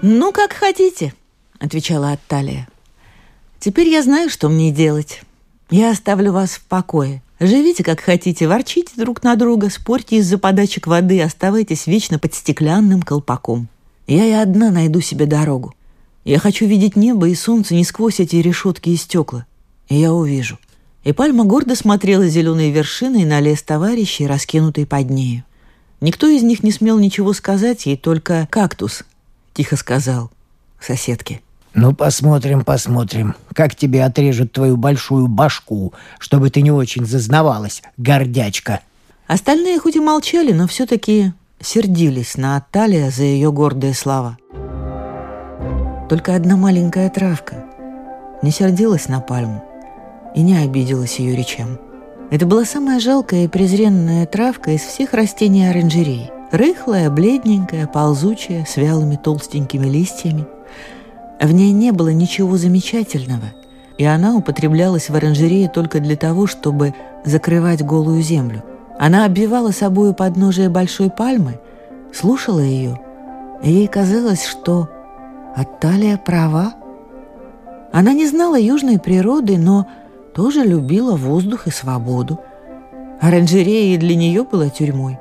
«Ну, 0.01 0.31
как 0.31 0.53
хотите»,— 0.53 1.13
отвечала 1.59 2.11
Атталия. 2.11 2.67
«Теперь 3.59 3.87
я 3.89 4.01
знаю, 4.01 4.29
что 4.29 4.49
мне 4.49 4.71
делать. 4.71 5.21
Я 5.69 5.91
оставлю 5.91 6.31
вас 6.31 6.51
в 6.51 6.63
покое. 6.63 7.21
Живите, 7.39 7.83
как 7.83 8.01
хотите, 8.01 8.47
ворчите 8.47 8.93
друг 8.97 9.23
на 9.23 9.35
друга, 9.35 9.69
спорьте 9.69 10.17
из-за 10.17 10.37
подачек 10.37 10.85
воды, 10.85 11.21
оставайтесь 11.21 11.87
вечно 11.87 12.19
под 12.19 12.33
стеклянным 12.33 13.01
колпаком. 13.01 13.67
Я 14.05 14.25
и 14.25 14.31
одна 14.31 14.69
найду 14.69 15.01
себе 15.01 15.25
дорогу. 15.25 15.73
Я 16.23 16.39
хочу 16.39 16.65
видеть 16.65 16.95
небо 16.95 17.27
и 17.27 17.36
солнце 17.36 17.75
не 17.75 17.84
сквозь 17.84 18.19
эти 18.19 18.36
решетки 18.38 18.89
и 18.89 18.95
стекла. 18.95 19.45
И 19.89 19.95
я 19.95 20.13
увижу. 20.13 20.60
И 21.03 21.13
пальма 21.13 21.45
гордо 21.45 21.75
смотрела 21.75 22.27
зеленой 22.27 22.69
вершиной 22.69 23.25
на 23.25 23.39
лес 23.39 23.63
товарищей, 23.63 24.27
раскинутый 24.27 24.86
под 24.86 25.10
нею. 25.10 25.43
Никто 25.99 26.27
из 26.27 26.43
них 26.43 26.63
не 26.63 26.71
смел 26.71 26.99
ничего 26.99 27.34
сказать 27.34 27.86
ей, 27.86 27.97
только 27.97 28.47
кактус, 28.49 29.03
тихо 29.53 29.75
сказал 29.75 30.31
соседке. 30.84 31.41
«Ну, 31.73 31.93
посмотрим, 31.93 32.65
посмотрим, 32.65 33.36
как 33.53 33.75
тебе 33.75 34.03
отрежут 34.03 34.51
твою 34.51 34.75
большую 34.75 35.27
башку, 35.27 35.93
чтобы 36.19 36.49
ты 36.49 36.62
не 36.62 36.71
очень 36.71 37.05
зазнавалась, 37.05 37.81
гордячка». 37.97 38.81
Остальные 39.27 39.79
хоть 39.79 39.95
и 39.95 40.01
молчали, 40.01 40.51
но 40.51 40.67
все-таки 40.67 41.31
сердились 41.62 42.36
на 42.36 42.57
Атталия 42.57 43.10
за 43.10 43.23
ее 43.23 43.51
гордые 43.53 43.93
слова. 43.93 44.38
Только 46.12 46.36
одна 46.36 46.58
маленькая 46.58 47.10
травка 47.10 47.63
не 48.41 48.52
сердилась 48.52 49.08
на 49.08 49.21
пальму 49.21 49.63
и 50.36 50.41
не 50.41 50.58
обиделась 50.58 51.19
ее 51.19 51.38
речам. 51.38 51.80
Это 52.30 52.45
была 52.45 52.65
самая 52.65 53.00
жалкая 53.00 53.45
и 53.45 53.47
презренная 53.47 54.26
травка 54.26 54.71
из 54.71 54.82
всех 54.82 55.13
растений 55.13 55.69
оранжереи. 55.69 56.30
Рыхлая, 56.52 57.10
бледненькая, 57.10 57.88
ползучая, 57.88 58.65
с 58.65 58.76
вялыми 58.76 59.15
толстенькими 59.15 59.88
листьями. 59.88 60.45
В 61.39 61.50
ней 61.54 61.71
не 61.71 61.91
было 61.93 62.10
ничего 62.10 62.58
замечательного, 62.58 63.54
и 63.97 64.04
она 64.04 64.36
употреблялась 64.36 65.10
в 65.10 65.15
оранжерее 65.15 65.69
только 65.69 66.02
для 66.02 66.17
того, 66.17 66.45
чтобы 66.45 66.93
закрывать 67.24 67.86
голую 67.86 68.21
землю. 68.21 68.65
Она 69.00 69.24
обвивала 69.24 69.71
собою 69.71 70.13
подножие 70.13 70.67
большой 70.67 71.10
пальмы, 71.10 71.62
слушала 72.13 72.60
ее, 72.60 73.00
и 73.63 73.71
ей 73.71 73.88
казалось, 73.88 74.45
что 74.45 74.89
Атталия 75.55 76.17
права. 76.17 76.73
Она 77.91 78.13
не 78.13 78.27
знала 78.27 78.59
южной 78.59 78.99
природы, 78.99 79.57
но 79.57 79.85
тоже 80.33 80.63
любила 80.63 81.15
воздух 81.15 81.67
и 81.67 81.71
свободу. 81.71 82.39
Оранжерея 83.19 83.99
для 83.99 84.15
нее 84.15 84.43
была 84.43 84.69
тюрьмой. 84.69 85.19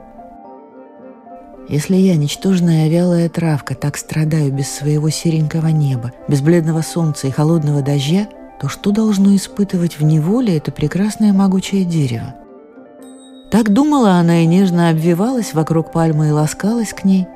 Если 1.69 1.95
я, 1.97 2.17
ничтожная 2.17 2.89
вялая 2.89 3.29
травка, 3.29 3.75
так 3.75 3.97
страдаю 3.97 4.53
без 4.53 4.71
своего 4.71 5.11
серенького 5.11 5.69
неба, 5.69 6.13
без 6.27 6.41
бледного 6.41 6.83
солнца 6.83 7.27
и 7.27 7.31
холодного 7.31 7.83
дождя, 7.83 8.29
то 8.61 8.69
что 8.69 8.91
должно 8.91 9.35
испытывать 9.37 9.99
в 9.99 10.05
неволе 10.05 10.57
это 10.57 10.73
прекрасное 10.73 11.33
могучее 11.33 11.85
дерево? 11.85 12.35
Так 13.51 13.73
думала 13.73 14.13
она 14.13 14.43
и 14.43 14.47
нежно 14.47 14.91
обвивалась 14.91 15.55
вокруг 15.55 15.93
пальмы 15.93 16.29
и 16.29 16.33
ласкалась 16.33 16.93
к 16.93 17.05
ней. 17.05 17.27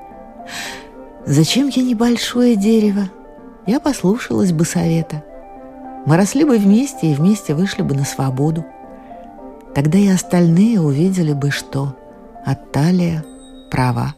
Зачем 1.27 1.69
я 1.69 1.83
небольшое 1.83 2.55
дерево? 2.55 3.11
Я 3.67 3.81
послушалась 3.81 4.53
бы 4.53 4.67
совета. 4.67 5.25
Мы 6.05 6.19
росли 6.19 6.45
бы 6.45 6.59
вместе 6.59 7.11
и 7.11 7.15
вместе 7.15 7.55
вышли 7.55 7.81
бы 7.81 7.95
на 7.95 8.05
свободу. 8.05 8.65
Тогда 9.75 9.99
и 9.99 10.09
остальные 10.09 10.81
увидели 10.81 11.33
бы, 11.33 11.51
что 11.51 11.97
Атталия 12.45 13.25
права. 13.71 14.15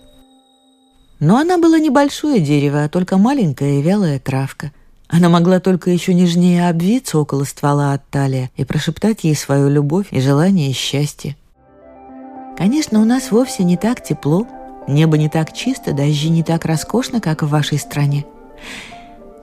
Но 1.21 1.39
она 1.39 1.59
была 1.59 1.79
небольшое 1.79 2.41
дерево, 2.41 2.83
а 2.85 2.89
только 2.89 3.19
маленькая 3.19 3.79
и 3.79 3.83
вялая 3.83 4.19
травка. 4.19 4.73
Она 5.09 5.29
могла 5.29 5.61
только 5.61 5.91
еще 5.91 6.13
нежнее 6.13 6.69
обвиться 6.69 7.19
около 7.19 7.45
ствола 7.45 7.93
Атталия 7.93 8.51
и 8.57 8.65
прошептать 8.65 9.23
ей 9.23 9.37
свою 9.37 9.69
любовь 9.69 10.09
и 10.11 10.21
желание 10.21 10.71
и 10.71 10.75
счастье. 10.75 11.37
Конечно, 12.59 13.01
у 13.01 13.05
нас 13.05 13.31
вовсе 13.31 13.63
не 13.63 13.77
так 13.77 14.03
тепло, 14.03 14.47
небо 14.87 15.17
не 15.17 15.29
так 15.29 15.53
чисто, 15.53 15.93
дожди 15.93 16.29
не 16.29 16.43
так 16.43 16.65
роскошно, 16.65 17.21
как 17.21 17.43
в 17.43 17.49
вашей 17.49 17.79
стране. 17.79 18.25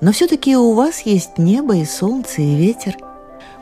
Но 0.01 0.11
все-таки 0.11 0.55
у 0.55 0.73
вас 0.73 1.01
есть 1.01 1.37
небо 1.37 1.75
и 1.75 1.85
солнце 1.85 2.41
и 2.41 2.55
ветер. 2.55 2.97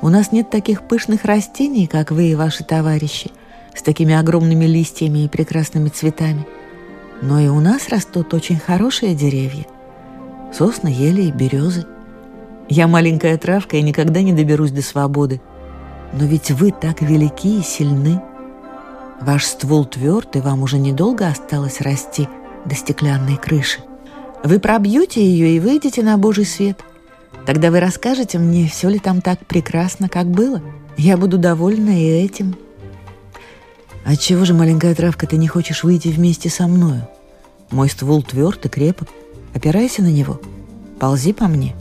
У 0.01 0.09
нас 0.09 0.31
нет 0.31 0.49
таких 0.49 0.87
пышных 0.87 1.25
растений, 1.25 1.85
как 1.85 2.11
вы 2.11 2.31
и 2.31 2.35
ваши 2.35 2.63
товарищи, 2.63 3.31
с 3.75 3.83
такими 3.83 4.15
огромными 4.15 4.65
листьями 4.65 5.19
и 5.19 5.27
прекрасными 5.27 5.89
цветами. 5.89 6.47
Но 7.21 7.39
и 7.39 7.47
у 7.47 7.59
нас 7.59 7.89
растут 7.89 8.33
очень 8.33 8.57
хорошие 8.57 9.13
деревья. 9.13 9.65
Сосны, 10.51 10.87
ели 10.87 11.23
и 11.23 11.31
березы. 11.31 11.85
Я 12.67 12.87
маленькая 12.87 13.37
травка 13.37 13.77
и 13.77 13.81
никогда 13.83 14.21
не 14.21 14.33
доберусь 14.33 14.71
до 14.71 14.81
свободы. 14.81 15.39
Но 16.13 16.25
ведь 16.25 16.51
вы 16.51 16.71
так 16.71 17.01
велики 17.01 17.59
и 17.59 17.63
сильны. 17.63 18.19
Ваш 19.21 19.45
ствол 19.45 19.85
тверд, 19.85 20.35
и 20.35 20.39
вам 20.39 20.63
уже 20.63 20.79
недолго 20.79 21.27
осталось 21.27 21.79
расти 21.79 22.27
до 22.65 22.75
стеклянной 22.75 23.37
крыши. 23.37 23.79
Вы 24.43 24.59
пробьете 24.59 25.23
ее 25.23 25.55
и 25.55 25.59
выйдете 25.59 26.01
на 26.01 26.17
Божий 26.17 26.45
свет. 26.45 26.83
Тогда 27.45 27.69
вы 27.69 27.79
расскажете 27.79 28.39
мне, 28.39 28.67
все 28.67 28.89
ли 28.89 28.97
там 28.97 29.21
так 29.21 29.45
прекрасно, 29.45 30.09
как 30.09 30.27
было. 30.27 30.61
Я 30.97 31.17
буду 31.17 31.37
довольна 31.37 31.91
и 31.91 32.23
этим. 32.23 32.55
Отчего 34.03 34.43
же, 34.45 34.55
маленькая 34.55 34.95
травка, 34.95 35.27
ты 35.27 35.37
не 35.37 35.47
хочешь 35.47 35.83
выйти 35.83 36.07
вместе 36.07 36.49
со 36.49 36.67
мною? 36.67 37.07
Мой 37.69 37.89
ствол 37.89 38.23
тверд 38.23 38.65
и 38.65 38.69
крепок. 38.69 39.09
Опирайся 39.53 40.01
на 40.01 40.11
него. 40.11 40.41
Ползи 40.99 41.33
по 41.33 41.47
мне. 41.47 41.75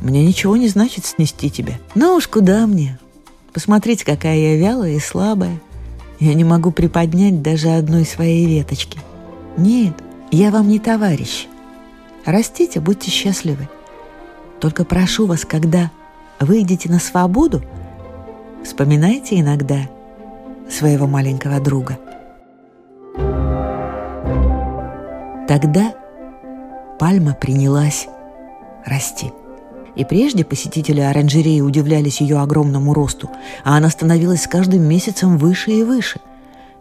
Мне 0.00 0.24
ничего 0.24 0.56
не 0.56 0.68
значит 0.68 1.04
снести 1.04 1.50
тебя. 1.50 1.74
Ну 1.96 2.14
уж 2.14 2.28
куда 2.28 2.66
мне? 2.66 2.98
Посмотрите, 3.52 4.04
какая 4.04 4.36
я 4.36 4.56
вялая 4.56 4.92
и 4.92 5.00
слабая. 5.00 5.60
Я 6.18 6.34
не 6.34 6.44
могу 6.44 6.70
приподнять 6.70 7.42
даже 7.42 7.68
одной 7.68 8.04
своей 8.04 8.46
веточки. 8.46 8.98
Нет, 9.56 9.94
я 10.30 10.50
вам 10.50 10.68
не 10.68 10.78
товарищ. 10.78 11.46
Растите, 12.24 12.80
будьте 12.80 13.10
счастливы. 13.10 13.68
Только 14.60 14.84
прошу 14.84 15.26
вас, 15.26 15.44
когда 15.44 15.90
выйдете 16.40 16.90
на 16.90 16.98
свободу, 16.98 17.62
вспоминайте 18.64 19.38
иногда 19.38 19.88
своего 20.68 21.06
маленького 21.06 21.60
друга. 21.60 21.98
Тогда 25.46 25.94
пальма 26.98 27.34
принялась 27.34 28.08
расти. 28.84 29.32
И 29.96 30.04
прежде 30.04 30.44
посетители 30.44 31.00
оранжереи 31.00 31.60
удивлялись 31.60 32.20
ее 32.20 32.38
огромному 32.38 32.92
росту, 32.92 33.30
а 33.64 33.78
она 33.78 33.88
становилась 33.88 34.42
с 34.42 34.46
каждым 34.46 34.82
месяцем 34.82 35.38
выше 35.38 35.72
и 35.72 35.82
выше. 35.82 36.20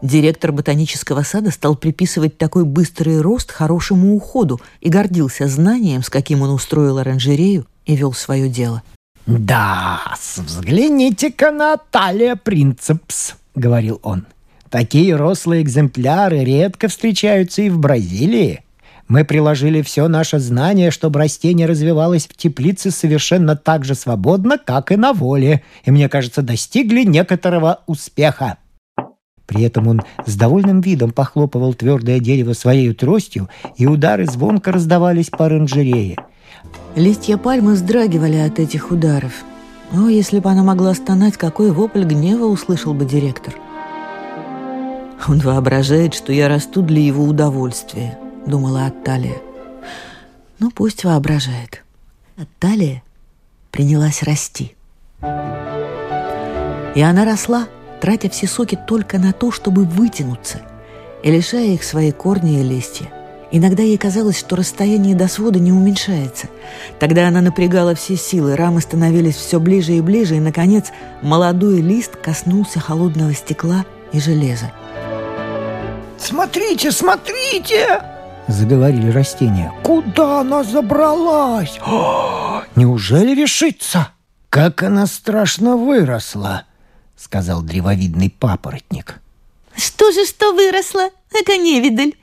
Директор 0.02 0.52
ботанического 0.52 1.24
сада 1.24 1.50
стал 1.50 1.76
приписывать 1.78 2.38
такой 2.38 2.66
быстрый 2.66 3.22
рост 3.22 3.52
хорошему 3.52 4.14
уходу 4.16 4.60
и 4.82 4.90
гордился 4.90 5.48
знанием, 5.48 6.04
с 6.04 6.10
каким 6.10 6.42
он 6.42 6.50
устроил 6.50 6.98
оранжерею 6.98 7.66
и 7.86 7.96
вел 7.96 8.14
свое 8.14 8.50
дело. 8.50 8.84
«Да, 9.26 10.02
взгляните-ка 10.36 11.52
на 11.52 11.78
Талия 11.78 12.36
Принцепс»,— 12.36 13.36
говорил 13.56 14.00
он. 14.04 14.26
«Такие 14.70 15.16
рослые 15.16 15.64
экземпляры 15.64 16.44
редко 16.44 16.90
встречаются 16.90 17.62
и 17.62 17.70
в 17.70 17.80
Бразилии. 17.80 18.65
Мы 19.08 19.24
приложили 19.24 19.84
все 19.84 20.08
наше 20.08 20.40
знание, 20.40 20.90
чтобы 20.90 21.20
растение 21.20 21.68
развивалось 21.68 22.26
в 22.26 22.36
теплице 22.36 22.90
совершенно 22.90 23.56
так 23.56 23.86
же 23.86 23.94
свободно, 23.94 24.58
как 24.58 24.92
и 24.92 24.96
на 24.96 25.14
воле, 25.14 25.62
и, 25.84 25.92
мне 25.92 26.10
кажется, 26.10 26.42
достигли 26.42 27.04
некоторого 27.04 27.82
успеха. 27.86 28.58
При 29.46 29.62
этом 29.62 29.88
он 29.88 30.02
с 30.26 30.36
довольным 30.36 30.82
видом 30.82 31.12
похлопывал 31.12 31.76
твердое 31.76 32.20
дерево 32.20 32.54
своей 32.54 32.92
тростью, 32.94 33.48
и 33.78 33.86
удары 33.86 34.26
звонко 34.26 34.72
раздавались 34.72 35.30
по 35.30 35.46
оранжерее. 35.46 36.18
Листья 36.96 37.38
пальмы 37.38 37.74
вздрагивали 37.74 38.38
от 38.38 38.58
этих 38.58 38.90
ударов. 38.90 39.34
О, 39.94 40.08
если 40.08 40.40
бы 40.40 40.50
она 40.50 40.64
могла 40.64 40.96
стонать, 40.96 41.38
какой 41.38 41.70
вопль 41.70 42.06
гнева 42.06 42.46
услышал 42.46 42.96
бы 42.96 43.06
директор. 43.06 43.54
Он 45.28 45.38
воображает, 45.40 46.16
что 46.16 46.34
я 46.34 46.48
расту 46.48 46.82
для 46.82 47.02
его 47.02 47.24
удовольствия.— 47.24 48.18
думала 48.46 48.86
Атталия. 48.86 49.38
«Ну, 50.60 50.72
пусть 50.72 51.04
воображает». 51.04 51.84
Атталия 52.38 53.04
принялась 53.72 54.24
расти. 54.24 54.76
И 56.96 57.02
она 57.02 57.26
росла, 57.26 57.68
тратя 58.00 58.30
все 58.30 58.48
соки 58.48 58.78
только 58.88 59.20
на 59.20 59.34
то, 59.34 59.52
чтобы 59.52 59.84
вытянуться, 59.84 60.62
и 61.24 61.32
лишая 61.32 61.74
их 61.74 61.84
свои 61.84 62.12
корни 62.12 62.62
и 62.62 62.64
листья. 62.64 63.12
Иногда 63.52 63.84
ей 63.84 63.98
казалось, 63.98 64.40
что 64.40 64.56
расстояние 64.56 65.16
до 65.16 65.28
свода 65.28 65.60
не 65.60 65.72
уменьшается. 65.72 66.48
Тогда 67.00 67.28
она 67.28 67.42
напрягала 67.42 67.96
все 67.96 68.16
силы, 68.18 68.56
рамы 68.56 68.82
становились 68.82 69.36
все 69.36 69.60
ближе 69.60 69.94
и 69.94 70.02
ближе, 70.02 70.38
и, 70.38 70.40
наконец, 70.40 70.88
молодой 71.22 71.82
лист 71.82 72.16
коснулся 72.16 72.80
холодного 72.80 73.34
стекла 73.34 73.86
и 74.12 74.20
железа. 74.20 74.72
«Смотрите, 76.18 76.92
смотрите!» 76.92 78.15
Заговорили 78.48 79.10
растения. 79.10 79.74
«Куда 79.84 80.42
она 80.42 80.64
забралась? 80.64 81.80
О, 81.86 82.64
неужели 82.76 83.40
решится?» 83.40 84.12
«Как 84.50 84.84
она 84.84 85.06
страшно 85.06 85.76
выросла!»— 85.76 86.64
сказал 87.18 87.62
древовидный 87.62 88.30
папоротник. 88.30 89.20
«Что 89.76 90.12
же, 90.12 90.26
что 90.26 90.54
выросла? 90.54 91.10
Это 91.34 91.58
невидаль. 91.58 92.14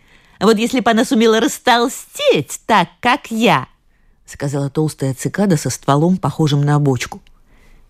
Вот 0.40 0.56
если 0.56 0.80
бы 0.80 0.90
она 0.90 1.04
сумела 1.04 1.40
растолстеть 1.40 2.60
так, 2.66 2.88
как 3.00 3.30
я!»— 3.30 3.68
сказала 4.26 4.70
толстая 4.70 5.12
цикада 5.12 5.58
со 5.58 5.68
стволом, 5.68 6.16
похожим 6.16 6.62
на 6.64 6.78
бочку. 6.78 7.20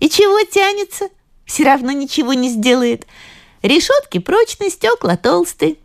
«И 0.01 0.09
чего 0.09 0.45
тянется? 0.51 1.09
Все 1.45 1.63
равно 1.63 1.93
ничего 1.93 2.33
не 2.33 2.49
сделает. 2.49 3.07
Решетки 3.63 4.19
прочные, 4.19 4.71
стекла 4.71 5.17
толстые». 5.17 5.77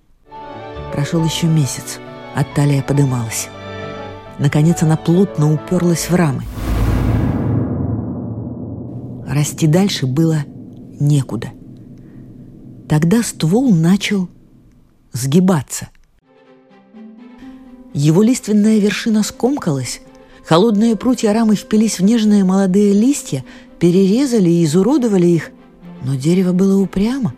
Прошел 0.93 1.23
еще 1.23 1.45
месяц 1.45 1.99
а 2.37 2.43
талия 2.43 2.83
подымалась. 2.83 3.49
Наконец 4.37 4.83
она 4.83 4.95
плотно 4.95 5.51
уперлась 5.51 6.07
в 6.07 6.13
рамы. 6.13 6.43
Расти 9.27 9.65
дальше 9.65 10.05
было 10.05 10.45
некуда. 10.99 11.47
Тогда 12.87 13.23
ствол 13.23 13.73
начал 13.73 14.29
сгибаться. 15.13 15.87
Его 17.95 18.21
лиственная 18.21 18.77
вершина 18.77 19.23
скомкалась, 19.23 20.01
холодные 20.45 20.95
прутья 20.95 21.33
рамы 21.33 21.55
впились 21.55 21.97
в 21.97 22.03
нежные 22.03 22.43
молодые 22.43 22.93
листья, 22.93 23.43
перерезали 23.79 24.51
и 24.51 24.63
изуродовали 24.63 25.25
их, 25.25 25.49
но 26.03 26.13
дерево 26.13 26.53
было 26.53 26.79
упрямо. 26.79 27.33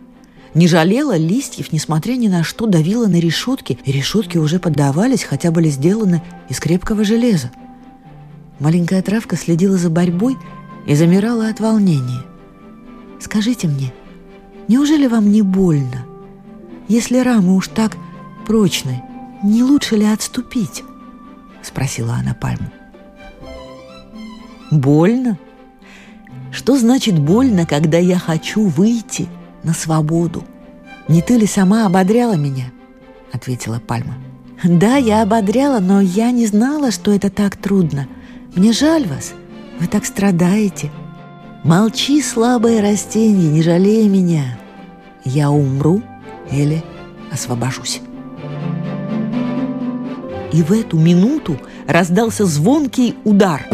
Не 0.54 0.66
жалело 0.66 1.16
листьев, 1.16 1.72
несмотря 1.72 2.14
ни 2.14 2.26
на 2.26 2.42
что, 2.42 2.66
давило 2.66 3.06
на 3.06 3.20
решетки, 3.20 3.78
и 3.84 3.92
решетки 3.92 4.36
уже 4.36 4.58
поддавались, 4.58 5.22
хотя 5.22 5.50
были 5.52 5.68
сделаны 5.68 6.22
из 6.48 6.58
крепкого 6.58 7.04
железа. 7.04 7.52
Маленькая 8.58 9.00
травка 9.02 9.36
следила 9.36 9.76
за 9.76 9.90
борьбой 9.90 10.36
и 10.86 10.94
замирала 10.94 11.48
от 11.48 11.60
волнения. 11.60 12.24
«Скажите 13.20 13.68
мне, 13.68 13.92
неужели 14.66 15.06
вам 15.06 15.30
не 15.30 15.42
больно? 15.42 16.04
Если 16.88 17.18
рамы 17.18 17.54
уж 17.54 17.68
так 17.68 17.96
прочны, 18.46 19.02
не 19.44 19.62
лучше 19.62 19.96
ли 19.96 20.04
отступить?»— 20.04 20.82
спросила 21.62 22.14
она 22.14 22.34
пальму. 22.34 22.70
«Больно? 24.72 25.38
Что 26.50 26.76
значит 26.76 27.18
больно, 27.18 27.66
когда 27.66 27.98
я 27.98 28.18
хочу 28.18 28.66
выйти 28.66 29.28
на 29.62 29.74
свободу? 29.74 30.44
Не 31.08 31.22
ты 31.22 31.36
ли 31.36 31.46
сама 31.46 31.86
ободряла 31.86 32.34
меня?»— 32.34 32.72
ответила 33.32 33.80
пальма. 33.80 34.14
«Да, 34.62 34.96
я 34.96 35.22
ободряла, 35.22 35.80
но 35.80 36.00
я 36.00 36.30
не 36.30 36.46
знала, 36.46 36.90
что 36.90 37.12
это 37.12 37.30
так 37.30 37.56
трудно. 37.56 38.06
Мне 38.54 38.72
жаль 38.72 39.06
вас, 39.06 39.32
вы 39.78 39.86
так 39.86 40.04
страдаете. 40.04 40.90
Молчи, 41.64 42.20
слабое 42.20 42.82
растение, 42.82 43.50
не 43.50 43.62
жалей 43.62 44.08
меня. 44.08 44.58
Я 45.24 45.50
умру 45.50 46.02
или 46.50 46.82
освобожусь». 47.32 48.02
И 50.52 50.62
в 50.62 50.72
эту 50.72 50.98
минуту 50.98 51.56
раздался 51.86 52.44
звонкий 52.44 53.16
удар. 53.24 53.66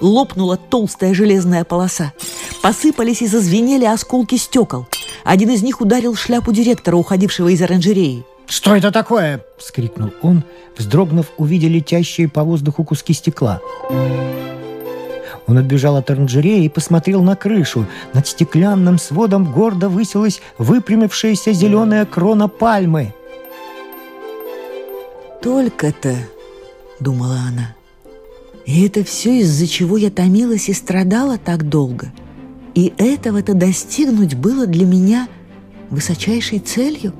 Лопнула 0.00 0.56
толстая 0.56 1.14
железная 1.14 1.64
полоса. 1.64 2.12
Посыпались 2.66 3.22
и 3.22 3.28
зазвенели 3.28 3.84
осколки 3.84 4.34
стекол. 4.34 4.88
Один 5.22 5.50
из 5.50 5.62
них 5.62 5.80
ударил 5.80 6.16
шляпу 6.16 6.50
директора, 6.50 6.96
уходившего 6.96 7.46
из 7.46 7.62
оранжереи. 7.62 8.24
Что 8.48 8.74
это 8.74 8.90
такое?— 8.90 9.44
вскрикнул 9.56 10.10
он, 10.20 10.42
вздрогнув, 10.76 11.26
увидя 11.36 11.68
летящие 11.68 12.28
по 12.28 12.42
воздуху 12.42 12.82
куски 12.82 13.12
стекла. 13.12 13.60
Он 15.46 15.58
отбежал 15.58 15.94
от 15.96 16.10
оранжереи 16.10 16.64
и 16.64 16.68
посмотрел 16.68 17.22
на 17.22 17.36
крышу. 17.36 17.86
Над 18.14 18.26
стеклянным 18.26 18.98
сводом 18.98 19.44
гордо 19.44 19.88
высилась 19.88 20.40
выпрямившаяся 20.58 21.52
зеленая 21.52 22.04
крона 22.04 22.48
пальмы. 22.48 23.14
«Только-то»,— 25.40 26.16
думала 26.98 27.38
она,— 27.48 27.76
«и 28.66 28.84
это 28.84 29.04
все 29.04 29.38
из-за 29.38 29.68
чего 29.68 29.96
я 29.96 30.10
томилась 30.10 30.68
и 30.68 30.72
страдала 30.72 31.38
так 31.38 31.68
долго. 31.68 32.10
И 32.76 32.92
этого-то 32.98 33.54
достигнуть 33.54 34.34
было 34.34 34.66
для 34.66 34.84
меня 34.84 35.28
высочайшей 35.88 36.58
целью». 36.58 37.14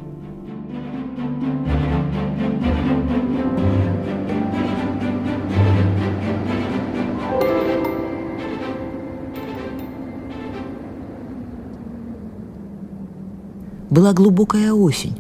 Была 13.88 14.12
глубокая 14.12 14.74
осень, 14.74 15.16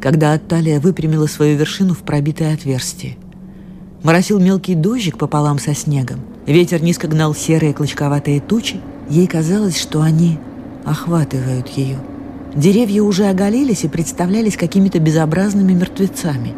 когда 0.00 0.34
Атталия 0.34 0.78
выпрямила 0.78 1.26
свою 1.26 1.58
вершину 1.58 1.94
в 1.94 2.02
пробитое 2.02 2.54
отверстие. 2.54 3.16
Моросил 4.04 4.38
мелкий 4.38 4.76
дождик 4.76 5.18
пополам 5.18 5.58
со 5.58 5.74
снегом. 5.74 6.20
Ветер 6.46 6.80
низко 6.80 7.08
гнал 7.08 7.34
серые 7.34 7.74
клочковатые 7.74 8.40
тучи. 8.40 8.80
Ей 9.10 9.26
казалось, 9.26 9.78
что 9.78 10.00
они 10.00 10.38
охватывают 10.86 11.68
ее. 11.68 11.98
Деревья 12.54 13.02
уже 13.02 13.26
оголились 13.26 13.84
и 13.84 13.88
представлялись 13.88 14.56
какими-то 14.56 14.98
безобразными 14.98 15.74
мертвецами. 15.74 16.54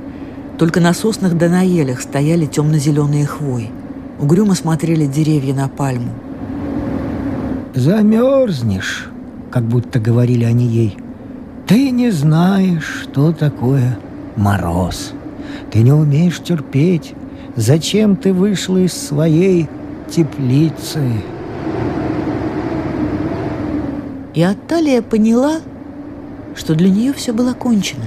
Только 0.59 0.81
на 0.81 0.95
соснах 0.95 1.37
да 1.37 1.49
на 1.49 1.63
елях 1.63 2.01
стояли 2.01 2.47
темно-зеленые 2.47 3.27
хвои. 3.27 3.71
Угрюмо 4.21 4.55
смотрели 4.55 5.07
деревья 5.07 5.55
на 5.55 5.69
пальму. 5.69 6.13
«Замерзнешь», 7.75 9.09
как 9.53 9.65
будто 9.65 10.01
говорили 10.01 10.45
они 10.45 10.67
ей. 10.67 10.97
Ты 11.67 11.91
не 11.91 12.11
знаешь, 12.11 13.03
что 13.03 13.33
такое 13.33 13.99
мороз. 14.35 15.13
Ты 15.71 15.83
не 15.83 15.93
умеешь 15.93 16.41
терпеть. 16.43 17.15
Зачем 17.55 18.17
ты 18.17 18.33
вышла 18.33 18.79
из 18.79 18.95
своей 18.95 19.69
теплицы? 20.11 21.03
И 24.35 24.43
Атталия 24.43 25.03
поняла, 25.03 25.61
что 26.55 26.75
для 26.75 26.91
нее 26.91 27.13
все 27.13 27.33
было 27.33 27.53
кончено. 27.53 28.07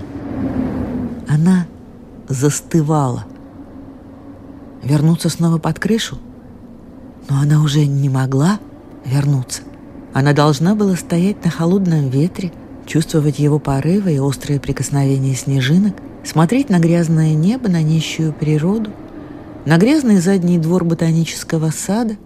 Она 1.28 1.68
застывала. 2.28 3.26
Вернуться 4.84 5.30
снова 5.30 5.58
под 5.58 5.80
крышу? 5.80 6.18
Но 7.30 7.40
она 7.40 7.62
уже 7.62 7.86
не 7.86 8.10
могла 8.10 8.60
вернуться. 9.04 9.62
Она 10.14 10.34
должна 10.34 10.76
была 10.76 10.96
стоять 10.96 11.44
на 11.44 11.52
холодном 11.52 12.10
ветре, 12.10 12.52
чувствовать 12.86 13.40
его 13.40 13.60
порывы 13.60 14.16
и 14.16 14.20
острые 14.20 14.60
прикосновения 14.60 15.36
снежинок, 15.36 15.96
смотреть 16.24 16.70
на 16.70 16.80
грязное 16.80 17.34
небо, 17.34 17.70
на 17.70 17.82
нищую 17.82 18.32
природу, 18.32 18.92
на 19.66 19.78
грязный 19.78 20.18
задний 20.18 20.60
двор 20.60 20.84
ботанического 20.84 21.72
сада, 21.72 22.18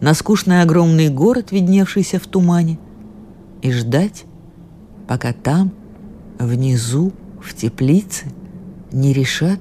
на 0.00 0.14
скучный 0.14 0.62
огромный 0.62 1.08
город, 1.08 1.52
видневшийся 1.52 2.18
в 2.18 2.26
тумане, 2.26 2.78
и 3.62 3.70
ждать, 3.70 4.24
пока 5.08 5.32
там, 5.32 5.72
внизу, 6.38 7.12
в 7.40 7.54
теплице, 7.54 8.26
не 8.90 9.12
решат, 9.12 9.60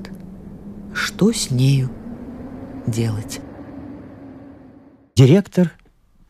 что 0.93 1.31
с 1.31 1.51
нею 1.51 1.89
делать. 2.85 3.39
Директор 5.15 5.71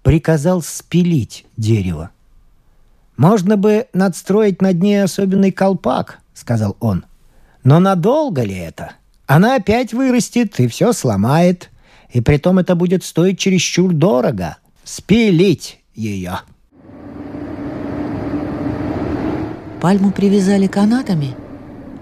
приказал 0.03 0.61
спилить 0.61 1.45
дерево. 1.57 2.11
«Можно 3.17 3.55
бы 3.57 3.87
надстроить 3.93 4.61
над 4.61 4.81
ней 4.81 5.03
особенный 5.03 5.51
колпак»,— 5.51 6.19
сказал 6.33 6.75
он. 6.79 7.05
«Но 7.63 7.79
надолго 7.79 8.43
ли 8.43 8.55
это? 8.55 8.93
Она 9.27 9.55
опять 9.55 9.93
вырастет 9.93 10.59
и 10.59 10.67
все 10.67 10.91
сломает. 10.93 11.69
И 12.09 12.19
притом 12.19 12.59
это 12.59 12.75
будет 12.75 13.03
стоить 13.03 13.39
чересчур 13.39 13.93
дорого. 13.93 14.57
Спилить 14.83 15.79
ее». 15.93 16.39
Пальму 19.81 20.11
привязали 20.11 20.67
канатами, 20.67 21.35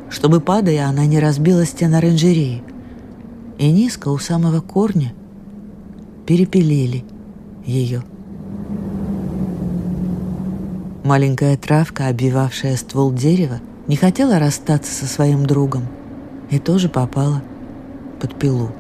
чтобы, 0.09 0.41
падая, 0.41 0.87
она 0.87 1.05
не 1.05 1.17
разбила 1.17 1.65
стены 1.65 1.95
оранжереи. 1.95 2.61
И 3.57 3.71
низко 3.71 4.09
у 4.09 4.17
самого 4.17 4.59
корня 4.59 5.13
перепилили 6.27 7.05
ее. 7.65 8.03
Маленькая 11.05 11.55
травка, 11.55 12.09
обвивавшая 12.09 12.75
ствол 12.75 13.13
дерева, 13.13 13.61
не 13.87 13.95
хотела 13.95 14.39
расстаться 14.39 14.93
со 14.93 15.05
своим 15.05 15.45
другом 15.45 15.83
и 16.49 16.59
тоже 16.59 16.89
попала 16.89 17.41
под 18.19 18.35
пилу. 18.35 18.71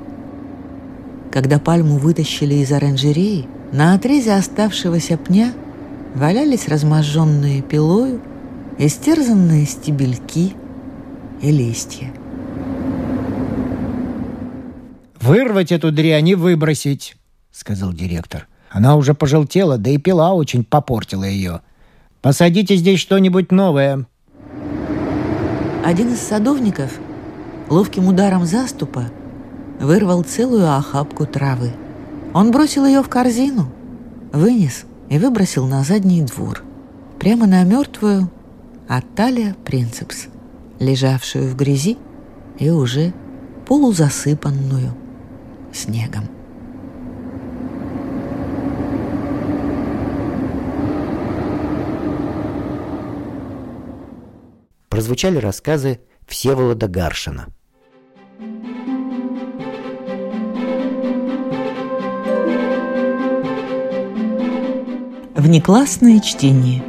Когда 1.31 1.57
пальму 1.57 1.97
вытащили 1.97 2.55
из 2.55 2.71
оранжереи, 2.73 3.47
на 3.71 3.93
отрезе 3.93 4.33
оставшегося 4.33 5.15
пня 5.15 5.53
валялись 6.15 6.67
разможженные 6.67 7.61
пилою 7.61 8.19
истерзанные 8.79 9.65
стебельки 9.65 10.53
и 11.41 11.51
листья. 11.51 12.13
«Вырвать 15.19 15.73
эту 15.73 15.91
дрянь 15.91 16.29
и 16.29 16.35
выбросить»,— 16.35 17.17
сказал 17.51 17.91
директор. 17.91 18.47
«Она 18.69 18.95
уже 18.95 19.13
пожелтела, 19.13 19.77
да 19.77 19.89
и 19.89 19.97
пила 19.97 20.33
очень 20.33 20.63
попортила 20.63 21.25
ее. 21.25 21.59
Посадите 22.21 22.77
здесь 22.77 23.01
что-нибудь 23.01 23.51
новое». 23.51 24.05
Один 25.83 26.13
из 26.13 26.21
садовников 26.21 26.99
ловким 27.69 28.07
ударом 28.07 28.45
заступа 28.45 29.11
вырвал 29.81 30.23
целую 30.23 30.73
охапку 30.73 31.25
травы. 31.25 31.73
Он 32.33 32.51
бросил 32.51 32.85
ее 32.85 33.03
в 33.03 33.09
корзину, 33.09 33.69
вынес 34.31 34.85
и 35.09 35.17
выбросил 35.17 35.67
на 35.67 35.83
задний 35.83 36.21
двор, 36.21 36.63
прямо 37.19 37.45
на 37.45 37.63
мертвую 37.63 38.29
Аталия 38.89 39.55
Принцепс, 39.65 40.25
лежавшую 40.79 41.47
в 41.47 41.55
грязи 41.55 41.99
и 42.57 42.71
уже 42.71 43.13
полузасыпанную 43.67 44.95
снегом. 45.71 46.23
Прозвучали 54.89 55.37
рассказы 55.37 55.99
Всеволода 56.27 56.87
Гаршина– 56.87 57.45
Внеклассное 65.39 66.19
чтение. 66.19 66.88